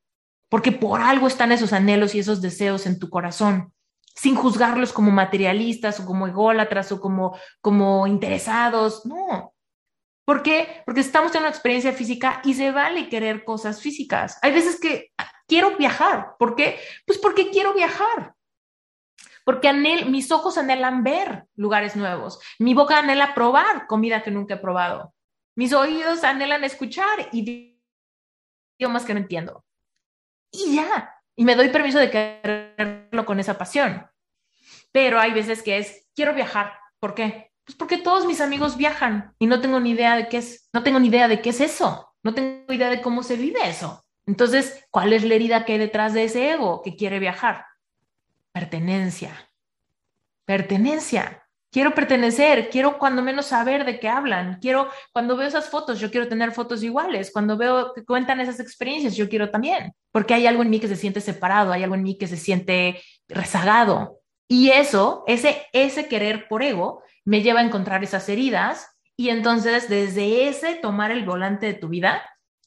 porque 0.49 0.71
por 0.71 1.01
algo 1.01 1.27
están 1.27 1.51
esos 1.51 1.73
anhelos 1.73 2.15
y 2.15 2.21
esos 2.21 2.41
deseos 2.41 2.87
en 2.87 3.01
tu 3.01 3.11
corazón 3.11 3.73
sin 4.15 4.35
juzgarlos 4.35 4.93
como 4.93 5.11
materialistas 5.11 5.99
o 5.99 6.05
como 6.05 6.27
ególatras 6.27 6.93
o 6.93 7.01
como, 7.01 7.37
como 7.61 8.07
interesados, 8.07 9.07
no, 9.07 9.55
¿Por 10.31 10.45
qué? 10.45 10.85
Porque 10.87 11.01
estamos 11.01 11.35
en 11.35 11.41
una 11.41 11.49
experiencia 11.49 11.93
física 11.93 12.41
y 12.45 12.55
se 12.55 12.71
vale 12.71 13.09
querer 13.09 13.45
cosas 13.45 13.83
físicas. 13.83 14.39
Hay 14.43 14.53
veces 14.53 14.79
que 14.79 15.13
quiero 15.49 15.77
viajar. 15.77 16.37
¿Por 16.39 16.55
qué? 16.55 16.79
Pues 17.05 17.19
porque 17.19 17.51
quiero 17.51 17.75
viajar. 17.75 18.37
Porque 19.45 19.73
mis 19.73 20.31
ojos 20.31 20.57
anhelan 20.57 21.03
ver 21.03 21.47
lugares 21.57 21.97
nuevos. 21.97 22.39
Mi 22.61 22.75
boca 22.75 23.01
anhela 23.01 23.35
probar 23.35 23.89
comida 23.89 24.23
que 24.23 24.31
nunca 24.31 24.55
he 24.55 24.59
probado. 24.59 25.13
Mis 25.57 25.73
oídos 25.73 26.23
anhelan 26.23 26.63
escuchar 26.63 27.29
idiomas 27.33 29.05
que 29.05 29.15
no 29.15 29.19
entiendo. 29.19 29.65
Y 30.53 30.77
ya. 30.77 31.13
Y 31.35 31.45
me 31.45 31.57
doy 31.57 31.71
permiso 31.71 31.99
de 31.99 32.09
quererlo 32.09 33.27
con 33.27 33.41
esa 33.41 33.59
pasión. 33.59 34.09
Pero 34.93 35.19
hay 35.19 35.33
veces 35.33 35.61
que 35.61 35.79
es, 35.79 36.09
quiero 36.15 36.35
viajar. 36.35 36.79
¿Por 37.01 37.17
qué? 37.17 37.50
Pues 37.71 37.77
porque 37.77 37.99
todos 37.99 38.27
mis 38.27 38.41
amigos 38.41 38.77
viajan 38.77 39.33
y 39.39 39.47
no 39.47 39.61
tengo 39.61 39.79
ni 39.79 39.91
idea 39.91 40.17
de 40.17 40.27
qué 40.27 40.39
es, 40.39 40.69
no 40.73 40.83
tengo 40.83 40.99
ni 40.99 41.07
idea 41.07 41.29
de 41.29 41.41
qué 41.41 41.51
es 41.51 41.61
eso, 41.61 42.13
no 42.25 42.35
tengo 42.35 42.73
idea 42.73 42.91
de 42.91 43.01
cómo 43.01 43.23
se 43.23 43.37
vive 43.37 43.61
eso. 43.63 44.05
Entonces, 44.27 44.85
¿cuál 44.91 45.13
es 45.13 45.23
la 45.23 45.37
herida 45.37 45.65
que 45.65 45.75
hay 45.75 45.79
detrás 45.79 46.13
de 46.13 46.25
ese 46.25 46.51
ego 46.51 46.83
que 46.83 46.97
quiere 46.97 47.21
viajar? 47.21 47.67
Pertenencia. 48.51 49.49
Pertenencia. 50.45 51.45
Quiero 51.71 51.95
pertenecer, 51.95 52.71
quiero 52.71 52.99
cuando 52.99 53.23
menos 53.23 53.47
saber 53.47 53.85
de 53.85 54.01
qué 54.01 54.09
hablan, 54.09 54.59
quiero 54.61 54.89
cuando 55.13 55.37
veo 55.37 55.47
esas 55.47 55.69
fotos, 55.69 56.01
yo 56.01 56.11
quiero 56.11 56.27
tener 56.27 56.51
fotos 56.51 56.83
iguales, 56.83 57.31
cuando 57.33 57.57
veo 57.57 57.93
que 57.95 58.05
cuentan 58.05 58.41
esas 58.41 58.59
experiencias, 58.59 59.15
yo 59.15 59.29
quiero 59.29 59.49
también, 59.51 59.93
porque 60.11 60.35
hay 60.35 60.49
algo 60.49 60.63
en 60.63 60.71
mí 60.71 60.81
que 60.81 60.89
se 60.89 60.97
siente 60.97 61.21
separado, 61.21 61.71
hay 61.71 61.85
algo 61.85 61.95
en 61.95 62.03
mí 62.03 62.19
que 62.19 62.27
se 62.27 62.37
siente 62.37 63.01
rezagado. 63.29 64.19
Y 64.49 64.71
eso, 64.71 65.23
ese, 65.29 65.69
ese 65.73 66.09
querer 66.09 66.49
por 66.49 66.65
ego, 66.65 67.05
me 67.31 67.43
lleva 67.43 67.61
a 67.61 67.63
encontrar 67.63 68.03
esas 68.03 68.29
heridas 68.29 68.89
y 69.17 69.29
entonces 69.29 69.89
desde 69.89 70.49
ese 70.49 70.75
tomar 70.75 71.13
el 71.13 71.25
volante 71.25 71.67
de 71.67 71.75
tu 71.75 71.87
vida, 71.87 72.25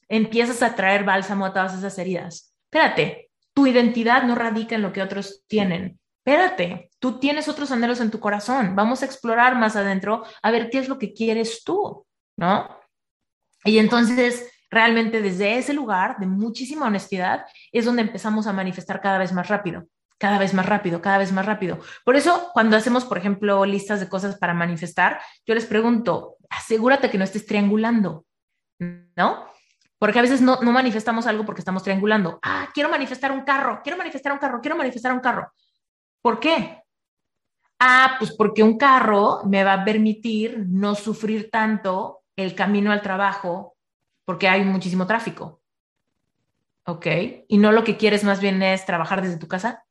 empiezas 0.07 0.63
a 0.63 0.73
traer 0.73 1.03
bálsamo 1.03 1.45
a 1.45 1.51
todas 1.51 1.77
esas 1.77 1.97
heridas. 1.97 2.55
Espérate, 2.71 3.29
tu 3.53 3.67
identidad 3.67 4.23
no 4.23 4.35
radica 4.35 4.75
en 4.75 4.81
lo 4.81 4.93
que 4.93 5.01
otros 5.01 5.43
tienen. 5.47 5.99
Espérate, 6.25 6.89
tú 6.99 7.19
tienes 7.19 7.49
otros 7.49 7.71
anhelos 7.71 7.99
en 7.99 8.09
tu 8.09 8.21
corazón. 8.21 8.73
Vamos 8.73 9.01
a 9.01 9.05
explorar 9.05 9.57
más 9.57 9.75
adentro 9.75 10.23
a 10.41 10.49
ver 10.49 10.69
qué 10.69 10.77
es 10.77 10.87
lo 10.87 10.97
que 10.97 11.11
quieres 11.11 11.65
tú, 11.65 12.05
¿no? 12.37 12.69
Y 13.65 13.79
entonces, 13.79 14.49
realmente 14.71 15.21
desde 15.21 15.57
ese 15.57 15.73
lugar 15.73 16.19
de 16.19 16.27
muchísima 16.27 16.87
honestidad 16.87 17.43
es 17.73 17.83
donde 17.83 18.03
empezamos 18.03 18.47
a 18.47 18.53
manifestar 18.53 19.01
cada 19.01 19.17
vez 19.17 19.33
más 19.33 19.49
rápido 19.49 19.89
cada 20.23 20.39
vez 20.39 20.53
más 20.53 20.65
rápido, 20.65 21.01
cada 21.01 21.17
vez 21.17 21.33
más 21.33 21.45
rápido. 21.45 21.81
Por 22.05 22.15
eso, 22.15 22.49
cuando 22.53 22.77
hacemos, 22.77 23.03
por 23.03 23.17
ejemplo, 23.17 23.65
listas 23.65 23.99
de 23.99 24.07
cosas 24.07 24.37
para 24.37 24.53
manifestar, 24.53 25.19
yo 25.45 25.53
les 25.53 25.65
pregunto, 25.65 26.37
asegúrate 26.49 27.09
que 27.09 27.17
no 27.17 27.25
estés 27.25 27.45
triangulando, 27.45 28.25
¿no? 28.79 29.45
Porque 29.99 30.19
a 30.19 30.21
veces 30.21 30.39
no, 30.39 30.61
manifestamos 30.61 31.27
algo 31.27 31.43
porque 31.45 31.59
estamos 31.59 31.83
triangulando. 31.83 32.39
Ah, 32.41 32.69
quiero 32.73 32.87
manifestar 32.87 33.33
un 33.33 33.41
carro, 33.41 33.81
quiero 33.83 33.97
manifestar 33.97 34.31
un 34.31 34.37
carro, 34.37 34.61
quiero 34.61 34.77
manifestar 34.77 35.11
un 35.11 35.19
carro. 35.19 35.51
¿Por 36.21 36.39
qué? 36.39 36.81
Ah, 37.77 38.15
pues 38.17 38.33
porque 38.33 38.63
un 38.63 38.77
carro 38.77 39.41
me 39.43 39.65
va 39.65 39.73
a 39.73 39.83
permitir 39.83 40.67
no 40.69 40.95
sufrir 40.95 41.49
tanto 41.51 42.21
el 42.37 42.55
camino 42.55 42.93
al 42.93 43.01
trabajo 43.01 43.75
porque 44.23 44.47
hay 44.47 44.63
muchísimo 44.63 45.05
tráfico. 45.05 45.59
¿Ok? 46.85 47.07
Y 47.49 47.57
no 47.57 47.73
lo 47.73 47.83
que 47.83 47.97
quieres 47.97 48.23
más 48.23 48.39
bien 48.39 48.63
es 48.63 48.85
trabajar 48.85 49.21
desde 49.21 49.37
tu 49.37 49.49
casa 49.49 49.83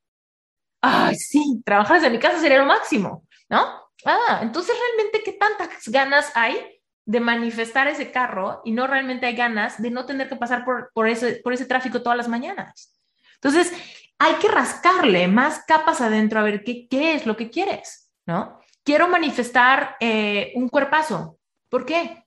ay, 0.83 1.15
sí, 1.15 1.63
trabajar 1.65 1.97
desde 1.97 2.11
mi 2.11 2.19
casa 2.19 2.39
sería 2.39 2.59
lo 2.59 2.67
máximo, 2.67 3.25
¿no? 3.49 3.83
Ah, 4.05 4.41
entonces 4.43 4.75
realmente, 4.77 5.23
¿qué 5.25 5.33
tantas 5.33 5.89
ganas 5.89 6.33
hay 6.35 6.81
de 7.05 7.21
manifestar 7.21 7.89
ese 7.89 8.11
carro 8.11 8.61
y 8.65 8.73
no 8.73 8.87
realmente 8.87 9.27
hay 9.27 9.37
ganas 9.37 9.81
de 9.81 9.91
no 9.91 10.07
tener 10.07 10.29
que 10.29 10.37
pasar 10.37 10.65
por, 10.65 10.91
por, 10.93 11.09
ese, 11.09 11.41
por 11.43 11.53
ese 11.53 11.67
tráfico 11.67 12.03
todas 12.03 12.19
las 12.19 12.29
mañanas? 12.29 13.01
Entonces, 13.35 13.73
hay 14.19 14.35
que 14.35 14.49
rascarle 14.49 15.29
más 15.29 15.65
capas 15.67 16.01
adentro 16.01 16.41
a 16.41 16.45
ver 16.45 16.65
qué, 16.65 16.89
qué 16.89 17.15
es 17.15 17.27
lo 17.27 17.37
que 17.37 17.51
quieres, 17.51 18.11
¿no? 18.27 18.61
Quiero 18.85 19.07
manifestar 19.09 19.97
eh, 20.01 20.53
un 20.57 20.69
cuerpazo. 20.69 21.39
¿Por 21.69 21.87
qué? 21.87 22.25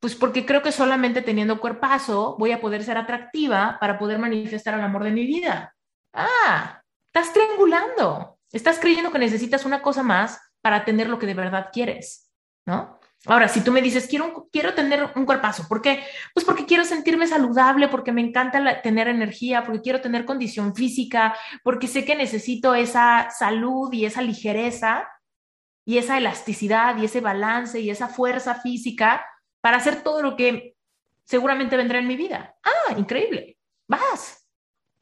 Pues 0.00 0.16
porque 0.16 0.44
creo 0.44 0.62
que 0.62 0.72
solamente 0.72 1.22
teniendo 1.22 1.60
cuerpazo 1.60 2.36
voy 2.38 2.52
a 2.52 2.60
poder 2.60 2.84
ser 2.84 2.98
atractiva 2.98 3.78
para 3.80 3.98
poder 3.98 4.18
manifestar 4.18 4.74
el 4.74 4.80
amor 4.80 5.04
de 5.04 5.12
mi 5.12 5.24
vida. 5.26 5.74
Ah, 6.12 6.82
Estás 7.16 7.32
triangulando, 7.32 8.38
estás 8.52 8.78
creyendo 8.78 9.10
que 9.10 9.18
necesitas 9.18 9.64
una 9.64 9.80
cosa 9.80 10.02
más 10.02 10.38
para 10.60 10.84
tener 10.84 11.08
lo 11.08 11.18
que 11.18 11.24
de 11.24 11.32
verdad 11.32 11.70
quieres, 11.72 12.30
¿no? 12.66 13.00
Ahora, 13.24 13.48
si 13.48 13.62
tú 13.62 13.72
me 13.72 13.80
dices, 13.80 14.06
quiero, 14.06 14.50
quiero 14.52 14.74
tener 14.74 15.12
un 15.16 15.24
cuerpazo, 15.24 15.66
¿por 15.66 15.80
qué? 15.80 16.04
Pues 16.34 16.44
porque 16.44 16.66
quiero 16.66 16.84
sentirme 16.84 17.26
saludable, 17.26 17.88
porque 17.88 18.12
me 18.12 18.20
encanta 18.20 18.82
tener 18.82 19.08
energía, 19.08 19.64
porque 19.64 19.80
quiero 19.80 20.02
tener 20.02 20.26
condición 20.26 20.74
física, 20.74 21.34
porque 21.64 21.88
sé 21.88 22.04
que 22.04 22.16
necesito 22.16 22.74
esa 22.74 23.30
salud 23.30 23.90
y 23.94 24.04
esa 24.04 24.20
ligereza. 24.20 25.08
y 25.86 25.96
esa 25.96 26.18
elasticidad 26.18 26.98
y 26.98 27.06
ese 27.06 27.22
balance 27.22 27.80
y 27.80 27.88
esa 27.88 28.08
fuerza 28.08 28.56
física 28.56 29.24
para 29.62 29.78
hacer 29.78 30.02
todo 30.02 30.20
lo 30.20 30.36
que 30.36 30.76
seguramente 31.24 31.78
vendrá 31.78 31.98
en 31.98 32.08
mi 32.08 32.16
vida. 32.16 32.56
Ah, 32.62 32.92
increíble. 32.98 33.56
Vas, 33.88 34.45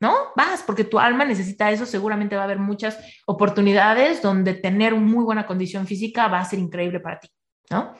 ¿no? 0.04 0.32
Vas, 0.36 0.62
porque 0.62 0.84
tu 0.84 0.98
alma 0.98 1.24
necesita 1.24 1.70
eso. 1.70 1.86
Seguramente 1.86 2.36
va 2.36 2.42
a 2.42 2.44
haber 2.44 2.58
muchas 2.58 2.98
oportunidades 3.24 4.20
donde 4.20 4.52
tener 4.52 4.92
una 4.92 5.06
muy 5.06 5.24
buena 5.24 5.46
condición 5.46 5.86
física 5.86 6.28
va 6.28 6.40
a 6.40 6.44
ser 6.44 6.58
increíble 6.58 7.00
para 7.00 7.20
ti, 7.20 7.30
¿no? 7.70 7.94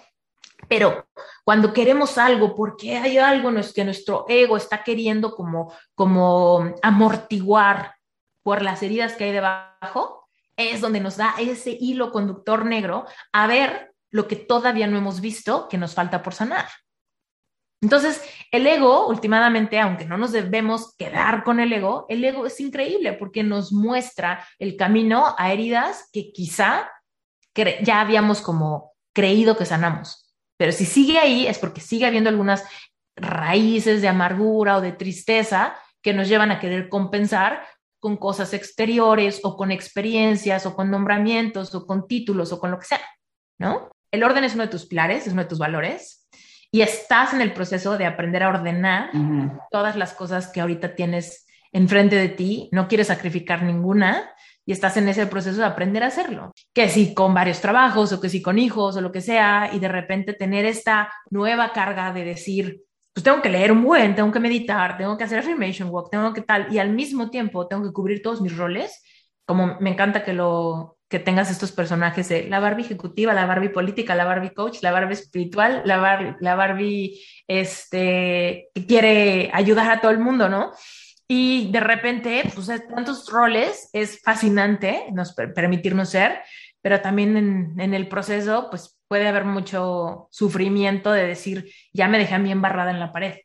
Pero 0.68 1.08
cuando 1.44 1.72
queremos 1.72 2.18
algo, 2.18 2.54
porque 2.54 2.98
hay 2.98 3.16
algo 3.16 3.50
que 3.74 3.84
nuestro 3.86 4.26
ego 4.28 4.58
está 4.58 4.82
queriendo 4.82 5.34
como, 5.34 5.72
como 5.94 6.74
amortiguar 6.82 7.94
por 8.42 8.60
las 8.60 8.82
heridas 8.82 9.14
que 9.14 9.24
hay 9.24 9.32
debajo, 9.32 10.28
es 10.56 10.82
donde 10.82 11.00
nos 11.00 11.16
da 11.16 11.34
ese 11.38 11.74
hilo 11.80 12.12
conductor 12.12 12.66
negro 12.66 13.06
a 13.32 13.46
ver 13.46 13.94
lo 14.10 14.28
que 14.28 14.36
todavía 14.36 14.86
no 14.86 14.98
hemos 14.98 15.22
visto 15.22 15.68
que 15.70 15.78
nos 15.78 15.94
falta 15.94 16.22
por 16.22 16.34
sanar. 16.34 16.66
Entonces, 17.84 18.22
el 18.50 18.66
ego, 18.66 19.08
últimamente, 19.08 19.78
aunque 19.78 20.06
no 20.06 20.16
nos 20.16 20.32
debemos 20.32 20.94
quedar 20.96 21.44
con 21.44 21.60
el 21.60 21.70
ego, 21.70 22.06
el 22.08 22.24
ego 22.24 22.46
es 22.46 22.58
increíble 22.58 23.12
porque 23.12 23.42
nos 23.42 23.72
muestra 23.72 24.42
el 24.58 24.74
camino 24.76 25.34
a 25.36 25.52
heridas 25.52 26.08
que 26.10 26.32
quizá 26.32 26.90
ya 27.54 28.00
habíamos 28.00 28.40
como 28.40 28.94
creído 29.12 29.58
que 29.58 29.66
sanamos. 29.66 30.34
Pero 30.56 30.72
si 30.72 30.86
sigue 30.86 31.18
ahí 31.18 31.46
es 31.46 31.58
porque 31.58 31.82
sigue 31.82 32.06
habiendo 32.06 32.30
algunas 32.30 32.64
raíces 33.16 34.00
de 34.00 34.08
amargura 34.08 34.78
o 34.78 34.80
de 34.80 34.92
tristeza 34.92 35.76
que 36.00 36.14
nos 36.14 36.26
llevan 36.26 36.52
a 36.52 36.60
querer 36.60 36.88
compensar 36.88 37.66
con 38.00 38.16
cosas 38.16 38.54
exteriores 38.54 39.40
o 39.42 39.58
con 39.58 39.70
experiencias 39.70 40.64
o 40.64 40.74
con 40.74 40.90
nombramientos 40.90 41.74
o 41.74 41.86
con 41.86 42.06
títulos 42.08 42.50
o 42.50 42.58
con 42.58 42.70
lo 42.70 42.78
que 42.78 42.86
sea, 42.86 43.00
¿no? 43.58 43.90
El 44.10 44.24
orden 44.24 44.44
es 44.44 44.54
uno 44.54 44.62
de 44.62 44.70
tus 44.70 44.86
pilares, 44.86 45.26
es 45.26 45.34
uno 45.34 45.42
de 45.42 45.48
tus 45.48 45.58
valores 45.58 46.23
y 46.74 46.82
estás 46.82 47.32
en 47.32 47.40
el 47.40 47.52
proceso 47.52 47.96
de 47.96 48.04
aprender 48.04 48.42
a 48.42 48.48
ordenar 48.48 49.12
todas 49.70 49.94
las 49.94 50.12
cosas 50.12 50.48
que 50.48 50.60
ahorita 50.60 50.96
tienes 50.96 51.46
enfrente 51.70 52.16
de 52.16 52.28
ti, 52.28 52.68
no 52.72 52.88
quieres 52.88 53.06
sacrificar 53.06 53.62
ninguna 53.62 54.28
y 54.66 54.72
estás 54.72 54.96
en 54.96 55.08
ese 55.08 55.28
proceso 55.28 55.60
de 55.60 55.66
aprender 55.66 56.02
a 56.02 56.08
hacerlo. 56.08 56.50
Que 56.74 56.88
si 56.88 57.14
con 57.14 57.32
varios 57.32 57.60
trabajos 57.60 58.12
o 58.12 58.20
que 58.20 58.28
si 58.28 58.42
con 58.42 58.58
hijos 58.58 58.96
o 58.96 59.00
lo 59.00 59.12
que 59.12 59.20
sea 59.20 59.70
y 59.72 59.78
de 59.78 59.86
repente 59.86 60.32
tener 60.32 60.64
esta 60.64 61.12
nueva 61.30 61.72
carga 61.72 62.12
de 62.12 62.24
decir, 62.24 62.82
pues 63.12 63.22
tengo 63.22 63.40
que 63.40 63.50
leer 63.50 63.70
un 63.70 63.84
buen, 63.84 64.16
tengo 64.16 64.32
que 64.32 64.40
meditar, 64.40 64.98
tengo 64.98 65.16
que 65.16 65.22
hacer 65.22 65.38
affirmation 65.38 65.90
walk, 65.90 66.10
tengo 66.10 66.32
que 66.32 66.40
tal, 66.40 66.74
y 66.74 66.78
al 66.80 66.90
mismo 66.90 67.30
tiempo 67.30 67.68
tengo 67.68 67.84
que 67.84 67.92
cubrir 67.92 68.20
todos 68.20 68.40
mis 68.40 68.56
roles, 68.56 69.00
como 69.46 69.78
me 69.78 69.90
encanta 69.90 70.24
que 70.24 70.32
lo 70.32 70.93
que 71.08 71.18
tengas 71.18 71.50
estos 71.50 71.72
personajes 71.72 72.28
de 72.28 72.48
la 72.48 72.60
Barbie 72.60 72.84
ejecutiva, 72.84 73.34
la 73.34 73.46
Barbie 73.46 73.68
política, 73.68 74.14
la 74.14 74.24
Barbie 74.24 74.54
coach, 74.54 74.78
la 74.82 74.90
Barbie 74.90 75.14
espiritual, 75.14 75.82
la 75.84 75.98
Barbie, 75.98 76.36
la 76.40 76.54
Barbie 76.54 77.20
este, 77.46 78.68
que 78.74 78.86
quiere 78.86 79.50
ayudar 79.52 79.90
a 79.90 80.00
todo 80.00 80.10
el 80.10 80.18
mundo, 80.18 80.48
¿no? 80.48 80.72
Y 81.28 81.70
de 81.72 81.80
repente, 81.80 82.42
pues 82.54 82.70
tantos 82.88 83.28
roles, 83.30 83.88
es 83.92 84.20
fascinante 84.22 85.06
nos 85.12 85.34
permitirnos 85.34 86.10
ser, 86.10 86.40
pero 86.82 87.00
también 87.00 87.36
en, 87.36 87.80
en 87.80 87.94
el 87.94 88.08
proceso, 88.08 88.68
pues 88.70 88.98
puede 89.08 89.28
haber 89.28 89.44
mucho 89.44 90.28
sufrimiento 90.30 91.12
de 91.12 91.26
decir, 91.26 91.70
ya 91.92 92.08
me 92.08 92.18
dejé 92.18 92.34
a 92.34 92.38
mí 92.38 92.50
embarrada 92.50 92.90
en 92.90 93.00
la 93.00 93.12
pared, 93.12 93.36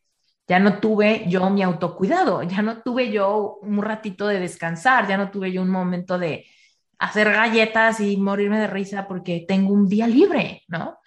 ya 0.48 0.60
no 0.60 0.80
tuve 0.80 1.26
yo 1.28 1.50
mi 1.50 1.62
autocuidado, 1.62 2.44
ya 2.44 2.62
no 2.62 2.82
tuve 2.82 3.12
yo 3.12 3.60
un 3.62 3.82
ratito 3.82 4.28
de 4.28 4.40
descansar, 4.40 5.08
ya 5.08 5.16
no 5.16 5.30
tuve 5.30 5.52
yo 5.52 5.62
un 5.62 5.70
momento 5.70 6.18
de 6.18 6.48
hacer 7.00 7.32
galletas 7.32 8.00
y 8.02 8.18
morirme 8.18 8.60
de 8.60 8.68
risa 8.68 9.08
porque 9.08 9.46
tengo 9.48 9.74
un 9.74 9.88
día 9.88 10.08
libre, 10.08 10.64
¿no? 10.68 11.00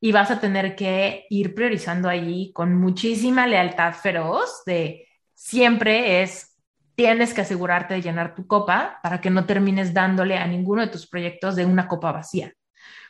Y 0.00 0.12
vas 0.12 0.30
a 0.30 0.40
tener 0.40 0.74
que 0.74 1.26
ir 1.30 1.54
priorizando 1.54 2.08
ahí 2.08 2.52
con 2.52 2.74
muchísima 2.74 3.46
lealtad 3.46 3.94
feroz 3.94 4.62
de 4.64 5.06
siempre 5.34 6.22
es 6.22 6.56
tienes 6.96 7.34
que 7.34 7.42
asegurarte 7.42 7.94
de 7.94 8.02
llenar 8.02 8.34
tu 8.34 8.46
copa 8.46 8.98
para 9.02 9.20
que 9.20 9.30
no 9.30 9.44
termines 9.44 9.92
dándole 9.92 10.38
a 10.38 10.46
ninguno 10.46 10.80
de 10.80 10.88
tus 10.88 11.06
proyectos 11.06 11.54
de 11.54 11.66
una 11.66 11.86
copa 11.86 12.10
vacía. 12.10 12.52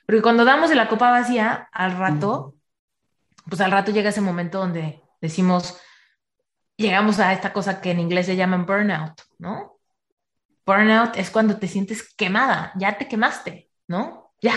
Porque 0.04 0.22
cuando 0.22 0.44
damos 0.44 0.68
de 0.68 0.76
la 0.76 0.88
copa 0.88 1.10
vacía, 1.10 1.68
al 1.72 1.96
rato, 1.96 2.56
pues 3.48 3.60
al 3.60 3.70
rato 3.70 3.92
llega 3.92 4.10
ese 4.10 4.20
momento 4.20 4.58
donde 4.58 5.02
decimos, 5.20 5.80
llegamos 6.76 7.20
a 7.20 7.32
esta 7.32 7.52
cosa 7.52 7.80
que 7.80 7.92
en 7.92 8.00
inglés 8.00 8.26
se 8.26 8.36
llama 8.36 8.58
burnout, 8.58 9.22
¿no? 9.38 9.75
Burnout 10.66 11.16
es 11.16 11.30
cuando 11.30 11.58
te 11.58 11.68
sientes 11.68 12.14
quemada, 12.14 12.72
ya 12.76 12.98
te 12.98 13.06
quemaste, 13.06 13.70
¿no? 13.86 14.32
Ya, 14.42 14.54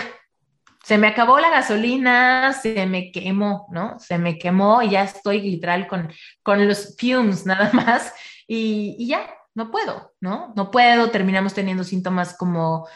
se 0.82 0.98
me 0.98 1.06
acabó 1.06 1.38
la 1.38 1.50
gasolina, 1.50 2.52
se 2.52 2.86
me 2.86 3.12
quemó, 3.12 3.68
¿no? 3.70 3.98
Se 3.98 4.18
me 4.18 4.38
quemó 4.38 4.82
y 4.82 4.90
ya 4.90 5.04
estoy 5.04 5.40
literal 5.40 5.86
con, 5.86 6.12
con 6.42 6.66
los 6.66 6.96
fumes 6.98 7.46
nada 7.46 7.70
más 7.72 8.12
y, 8.46 8.96
y 8.98 9.08
ya, 9.08 9.30
no 9.54 9.70
puedo, 9.70 10.14
¿no? 10.20 10.52
No 10.56 10.70
puedo, 10.70 11.10
terminamos 11.10 11.54
teniendo 11.54 11.84
síntomas 11.84 12.36
como 12.36 12.88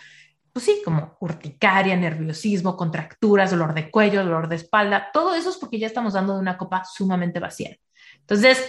pues 0.54 0.66
sí, 0.66 0.82
como 0.84 1.16
urticaria, 1.18 1.96
nerviosismo, 1.96 2.76
contracturas, 2.76 3.50
dolor 3.50 3.74
de 3.74 3.90
cuello, 3.90 4.22
dolor 4.22 4.48
de 4.48 4.54
espalda, 4.54 5.10
todo 5.12 5.34
eso 5.34 5.50
es 5.50 5.56
porque 5.56 5.80
ya 5.80 5.88
estamos 5.88 6.12
dando 6.12 6.34
de 6.34 6.38
una 6.38 6.56
copa 6.56 6.84
sumamente 6.84 7.40
vacía. 7.40 7.76
Entonces, 8.20 8.64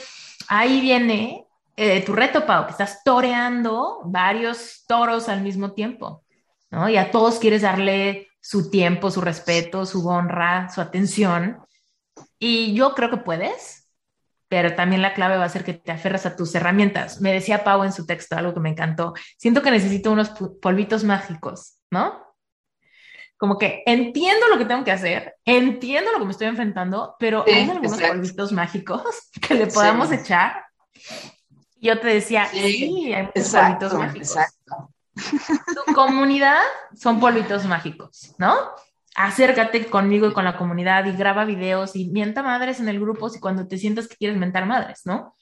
ahí 0.47 0.81
viene 0.81 1.44
eh, 1.75 2.03
tu 2.05 2.13
reto, 2.13 2.45
Pau, 2.45 2.65
que 2.65 2.71
estás 2.71 3.03
toreando 3.03 4.01
varios 4.05 4.85
toros 4.87 5.27
al 5.27 5.41
mismo 5.41 5.73
tiempo, 5.73 6.23
¿no? 6.71 6.87
Y 6.89 6.97
a 6.97 7.11
todos 7.11 7.39
quieres 7.39 7.63
darle 7.63 8.29
su 8.39 8.69
tiempo, 8.69 9.11
su 9.11 9.21
respeto, 9.21 9.85
su 9.85 10.07
honra, 10.07 10.69
su 10.69 10.79
atención. 10.79 11.57
Y 12.39 12.73
yo 12.73 12.93
creo 12.93 13.09
que 13.09 13.17
puedes, 13.17 13.89
pero 14.47 14.75
también 14.75 15.01
la 15.01 15.13
clave 15.13 15.37
va 15.37 15.45
a 15.45 15.49
ser 15.49 15.63
que 15.63 15.73
te 15.73 15.91
aferras 15.91 16.25
a 16.25 16.35
tus 16.35 16.53
herramientas. 16.55 17.19
Me 17.19 17.33
decía 17.33 17.63
Pau 17.63 17.83
en 17.83 17.91
su 17.91 18.05
texto 18.05 18.37
algo 18.37 18.53
que 18.53 18.59
me 18.59 18.69
encantó. 18.69 19.13
Siento 19.37 19.61
que 19.61 19.71
necesito 19.71 20.11
unos 20.11 20.29
polvitos 20.61 21.03
mágicos, 21.03 21.79
¿no? 21.91 22.23
Como 23.37 23.57
que 23.57 23.83
entiendo 23.85 24.47
lo 24.47 24.57
que 24.57 24.65
tengo 24.65 24.85
que 24.85 24.91
hacer, 24.91 25.35
entiendo 25.43 26.11
lo 26.13 26.19
que 26.19 26.25
me 26.25 26.31
estoy 26.31 26.47
enfrentando, 26.47 27.15
pero 27.19 27.43
hay 27.45 27.69
algunos 27.69 27.99
polvitos 27.99 28.51
mágicos 28.53 29.29
que 29.45 29.55
le 29.55 29.67
podamos 29.67 30.11
echar. 30.11 30.63
Yo 31.85 31.99
te 31.99 32.07
decía, 32.07 32.47
sí, 32.47 33.13
hay 33.13 33.27
polvitos 33.27 33.93
mágicos. 33.93 34.35
Exacto. 34.35 34.91
Tu 35.85 35.93
comunidad 35.93 36.61
son 36.95 37.19
polvitos 37.19 37.65
mágicos, 37.65 38.33
¿no? 38.37 38.53
acércate 39.15 39.85
conmigo 39.85 40.27
y 40.27 40.33
con 40.33 40.43
la 40.43 40.57
comunidad 40.57 41.05
y 41.05 41.13
graba 41.13 41.45
videos 41.45 41.95
y 41.95 42.09
mienta 42.09 42.43
madres 42.43 42.81
en 42.81 42.89
el 42.89 42.99
grupo 42.99 43.29
si 43.29 43.39
cuando 43.39 43.67
te 43.67 43.77
sientas 43.77 44.07
que 44.07 44.17
quieres 44.17 44.37
mentar 44.37 44.65
madres, 44.65 45.01
¿no? 45.05 45.33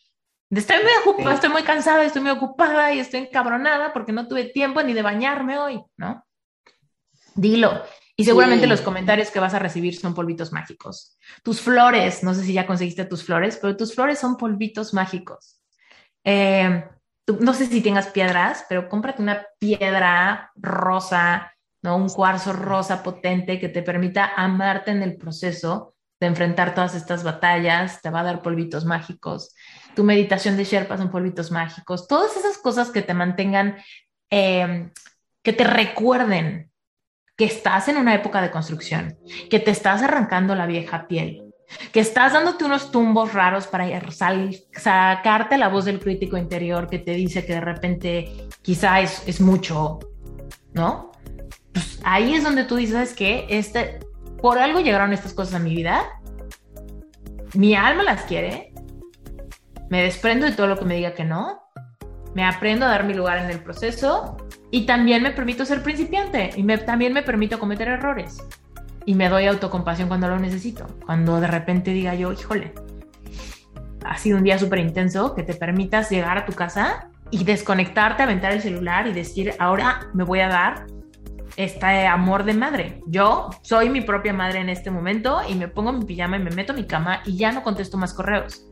Estoy 0.51 0.77
muy 0.83 0.91
ocupada, 1.01 1.33
estoy 1.33 1.49
muy 1.49 1.63
cansada, 1.63 2.03
estoy 2.05 2.21
muy 2.21 2.29
ocupada 2.29 2.93
y 2.93 2.99
estoy 2.99 3.21
encabronada 3.21 3.91
porque 3.91 4.11
no 4.11 4.27
tuve 4.27 4.45
tiempo 4.45 4.83
ni 4.83 4.93
de 4.93 5.01
bañarme 5.01 5.57
hoy, 5.57 5.81
¿no? 5.97 6.23
Dilo. 7.33 7.81
Y 8.15 8.25
seguramente 8.25 8.67
los 8.67 8.81
comentarios 8.81 9.31
que 9.31 9.39
vas 9.39 9.55
a 9.55 9.59
recibir 9.59 9.97
son 9.97 10.13
polvitos 10.13 10.51
mágicos. 10.51 11.17
Tus 11.41 11.59
flores, 11.59 12.21
no 12.21 12.35
sé 12.35 12.43
si 12.43 12.53
ya 12.53 12.67
conseguiste 12.67 13.05
tus 13.05 13.23
flores, 13.23 13.57
pero 13.59 13.75
tus 13.75 13.95
flores 13.95 14.19
son 14.19 14.37
polvitos 14.37 14.93
mágicos. 14.93 15.62
Eh, 16.23 16.85
no 17.39 17.53
sé 17.53 17.67
si 17.67 17.81
tengas 17.81 18.07
piedras, 18.07 18.65
pero 18.67 18.89
cómprate 18.89 19.21
una 19.21 19.45
piedra 19.59 20.51
rosa, 20.55 21.53
¿no? 21.81 21.97
Un 21.97 22.09
cuarzo 22.09 22.53
rosa 22.53 23.01
potente 23.03 23.59
que 23.59 23.69
te 23.69 23.81
permita 23.81 24.33
amarte 24.35 24.91
en 24.91 25.03
el 25.03 25.17
proceso 25.17 25.95
de 26.19 26.27
enfrentar 26.27 26.73
todas 26.73 26.95
estas 26.95 27.23
batallas, 27.23 28.01
te 28.01 28.09
va 28.09 28.21
a 28.21 28.23
dar 28.23 28.41
polvitos 28.41 28.85
mágicos. 28.85 29.55
Tu 29.95 30.03
meditación 30.03 30.55
de 30.57 30.63
Sherpa 30.63 30.97
son 30.97 31.11
polvitos 31.11 31.51
mágicos. 31.51 32.07
Todas 32.07 32.35
esas 32.37 32.57
cosas 32.57 32.91
que 32.91 33.01
te 33.01 33.13
mantengan, 33.13 33.77
em, 34.29 34.91
que 35.41 35.53
te 35.53 35.65
recuerden 35.65 36.71
que 37.35 37.45
estás 37.45 37.87
en 37.87 37.97
una 37.97 38.13
época 38.15 38.41
de 38.41 38.51
construcción, 38.51 39.17
que 39.49 39.59
te 39.59 39.71
estás 39.71 40.01
arrancando 40.01 40.55
la 40.55 40.65
vieja 40.65 41.07
piel, 41.07 41.42
que 41.91 41.99
estás 41.99 42.33
dándote 42.33 42.65
unos 42.65 42.91
tumbos 42.91 43.33
raros 43.33 43.67
para 43.67 43.85
sacarte 44.73 45.57
la 45.57 45.69
voz 45.69 45.85
del 45.85 45.99
crítico 45.99 46.37
interior 46.37 46.87
que 46.89 46.99
te 46.99 47.11
dice 47.11 47.45
que 47.45 47.53
de 47.53 47.61
repente 47.61 48.47
quizá 48.61 49.01
es, 49.01 49.23
es 49.27 49.41
mucho, 49.41 49.99
¿no? 50.73 51.13
pues 51.73 51.99
ahí 52.03 52.35
es 52.35 52.43
donde 52.43 52.63
tú 52.63 52.75
dices 52.75 53.13
que 53.13 53.45
este, 53.49 53.99
por 54.41 54.59
algo 54.59 54.79
llegaron 54.79 55.11
estas 55.11 55.33
cosas 55.33 55.55
a 55.55 55.59
mi 55.59 55.75
vida, 55.75 56.03
mi 57.53 57.75
alma 57.75 58.03
las 58.03 58.21
quiere, 58.23 58.73
me 59.89 60.03
desprendo 60.03 60.45
de 60.45 60.53
todo 60.53 60.67
lo 60.67 60.77
que 60.77 60.85
me 60.85 60.95
diga 60.95 61.13
que 61.13 61.25
no, 61.25 61.63
me 62.35 62.45
aprendo 62.45 62.85
a 62.85 62.89
dar 62.89 63.03
mi 63.05 63.13
lugar 63.13 63.39
en 63.39 63.49
el 63.49 63.59
proceso 63.59 64.37
y 64.71 64.85
también 64.85 65.23
me 65.23 65.31
permito 65.31 65.65
ser 65.65 65.83
principiante 65.83 66.51
y 66.55 66.63
también 66.77 67.13
me 67.13 67.23
permito 67.23 67.59
cometer 67.59 67.87
errores 67.87 68.37
y 69.05 69.15
me 69.15 69.29
doy 69.29 69.47
autocompasión 69.47 70.07
cuando 70.07 70.27
lo 70.27 70.39
necesito, 70.39 70.87
cuando 71.05 71.39
de 71.39 71.47
repente 71.47 71.91
diga 71.91 72.15
yo, 72.15 72.31
híjole, 72.31 72.73
ha 74.05 74.17
sido 74.17 74.37
un 74.37 74.43
día 74.43 74.59
súper 74.59 74.79
intenso, 74.79 75.33
que 75.35 75.43
te 75.43 75.53
permitas 75.53 76.09
llegar 76.09 76.37
a 76.37 76.45
tu 76.45 76.53
casa 76.53 77.09
y 77.31 77.43
desconectarte, 77.43 78.23
aventar 78.23 78.53
el 78.53 78.61
celular 78.61 79.07
y 79.07 79.13
decir, 79.13 79.53
ahora 79.59 80.07
me 80.13 80.23
voy 80.23 80.39
a 80.39 80.47
dar 80.47 80.85
este 81.55 82.07
amor 82.07 82.43
de 82.43 82.53
madre. 82.53 83.01
Yo 83.07 83.49
soy 83.61 83.89
mi 83.89 84.01
propia 84.01 84.33
madre 84.33 84.59
en 84.59 84.69
este 84.69 84.91
momento 84.91 85.41
y 85.47 85.55
me 85.55 85.67
pongo 85.67 85.93
mi 85.93 86.05
pijama 86.05 86.37
y 86.37 86.41
me 86.41 86.51
meto 86.51 86.73
a 86.73 86.75
mi 86.75 86.85
cama 86.85 87.21
y 87.25 87.37
ya 87.37 87.51
no 87.51 87.63
contesto 87.63 87.97
más 87.97 88.13
correos. 88.13 88.65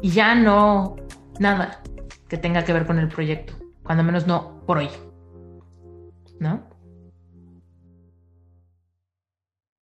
Y 0.00 0.10
ya 0.10 0.34
no, 0.34 0.96
nada 1.38 1.82
que 2.28 2.36
tenga 2.36 2.64
que 2.64 2.72
ver 2.72 2.86
con 2.86 2.98
el 2.98 3.08
proyecto. 3.08 3.54
Cuando 3.82 4.02
menos 4.04 4.26
no 4.26 4.62
por 4.66 4.78
hoy. 4.78 4.88
¿No? 6.40 6.71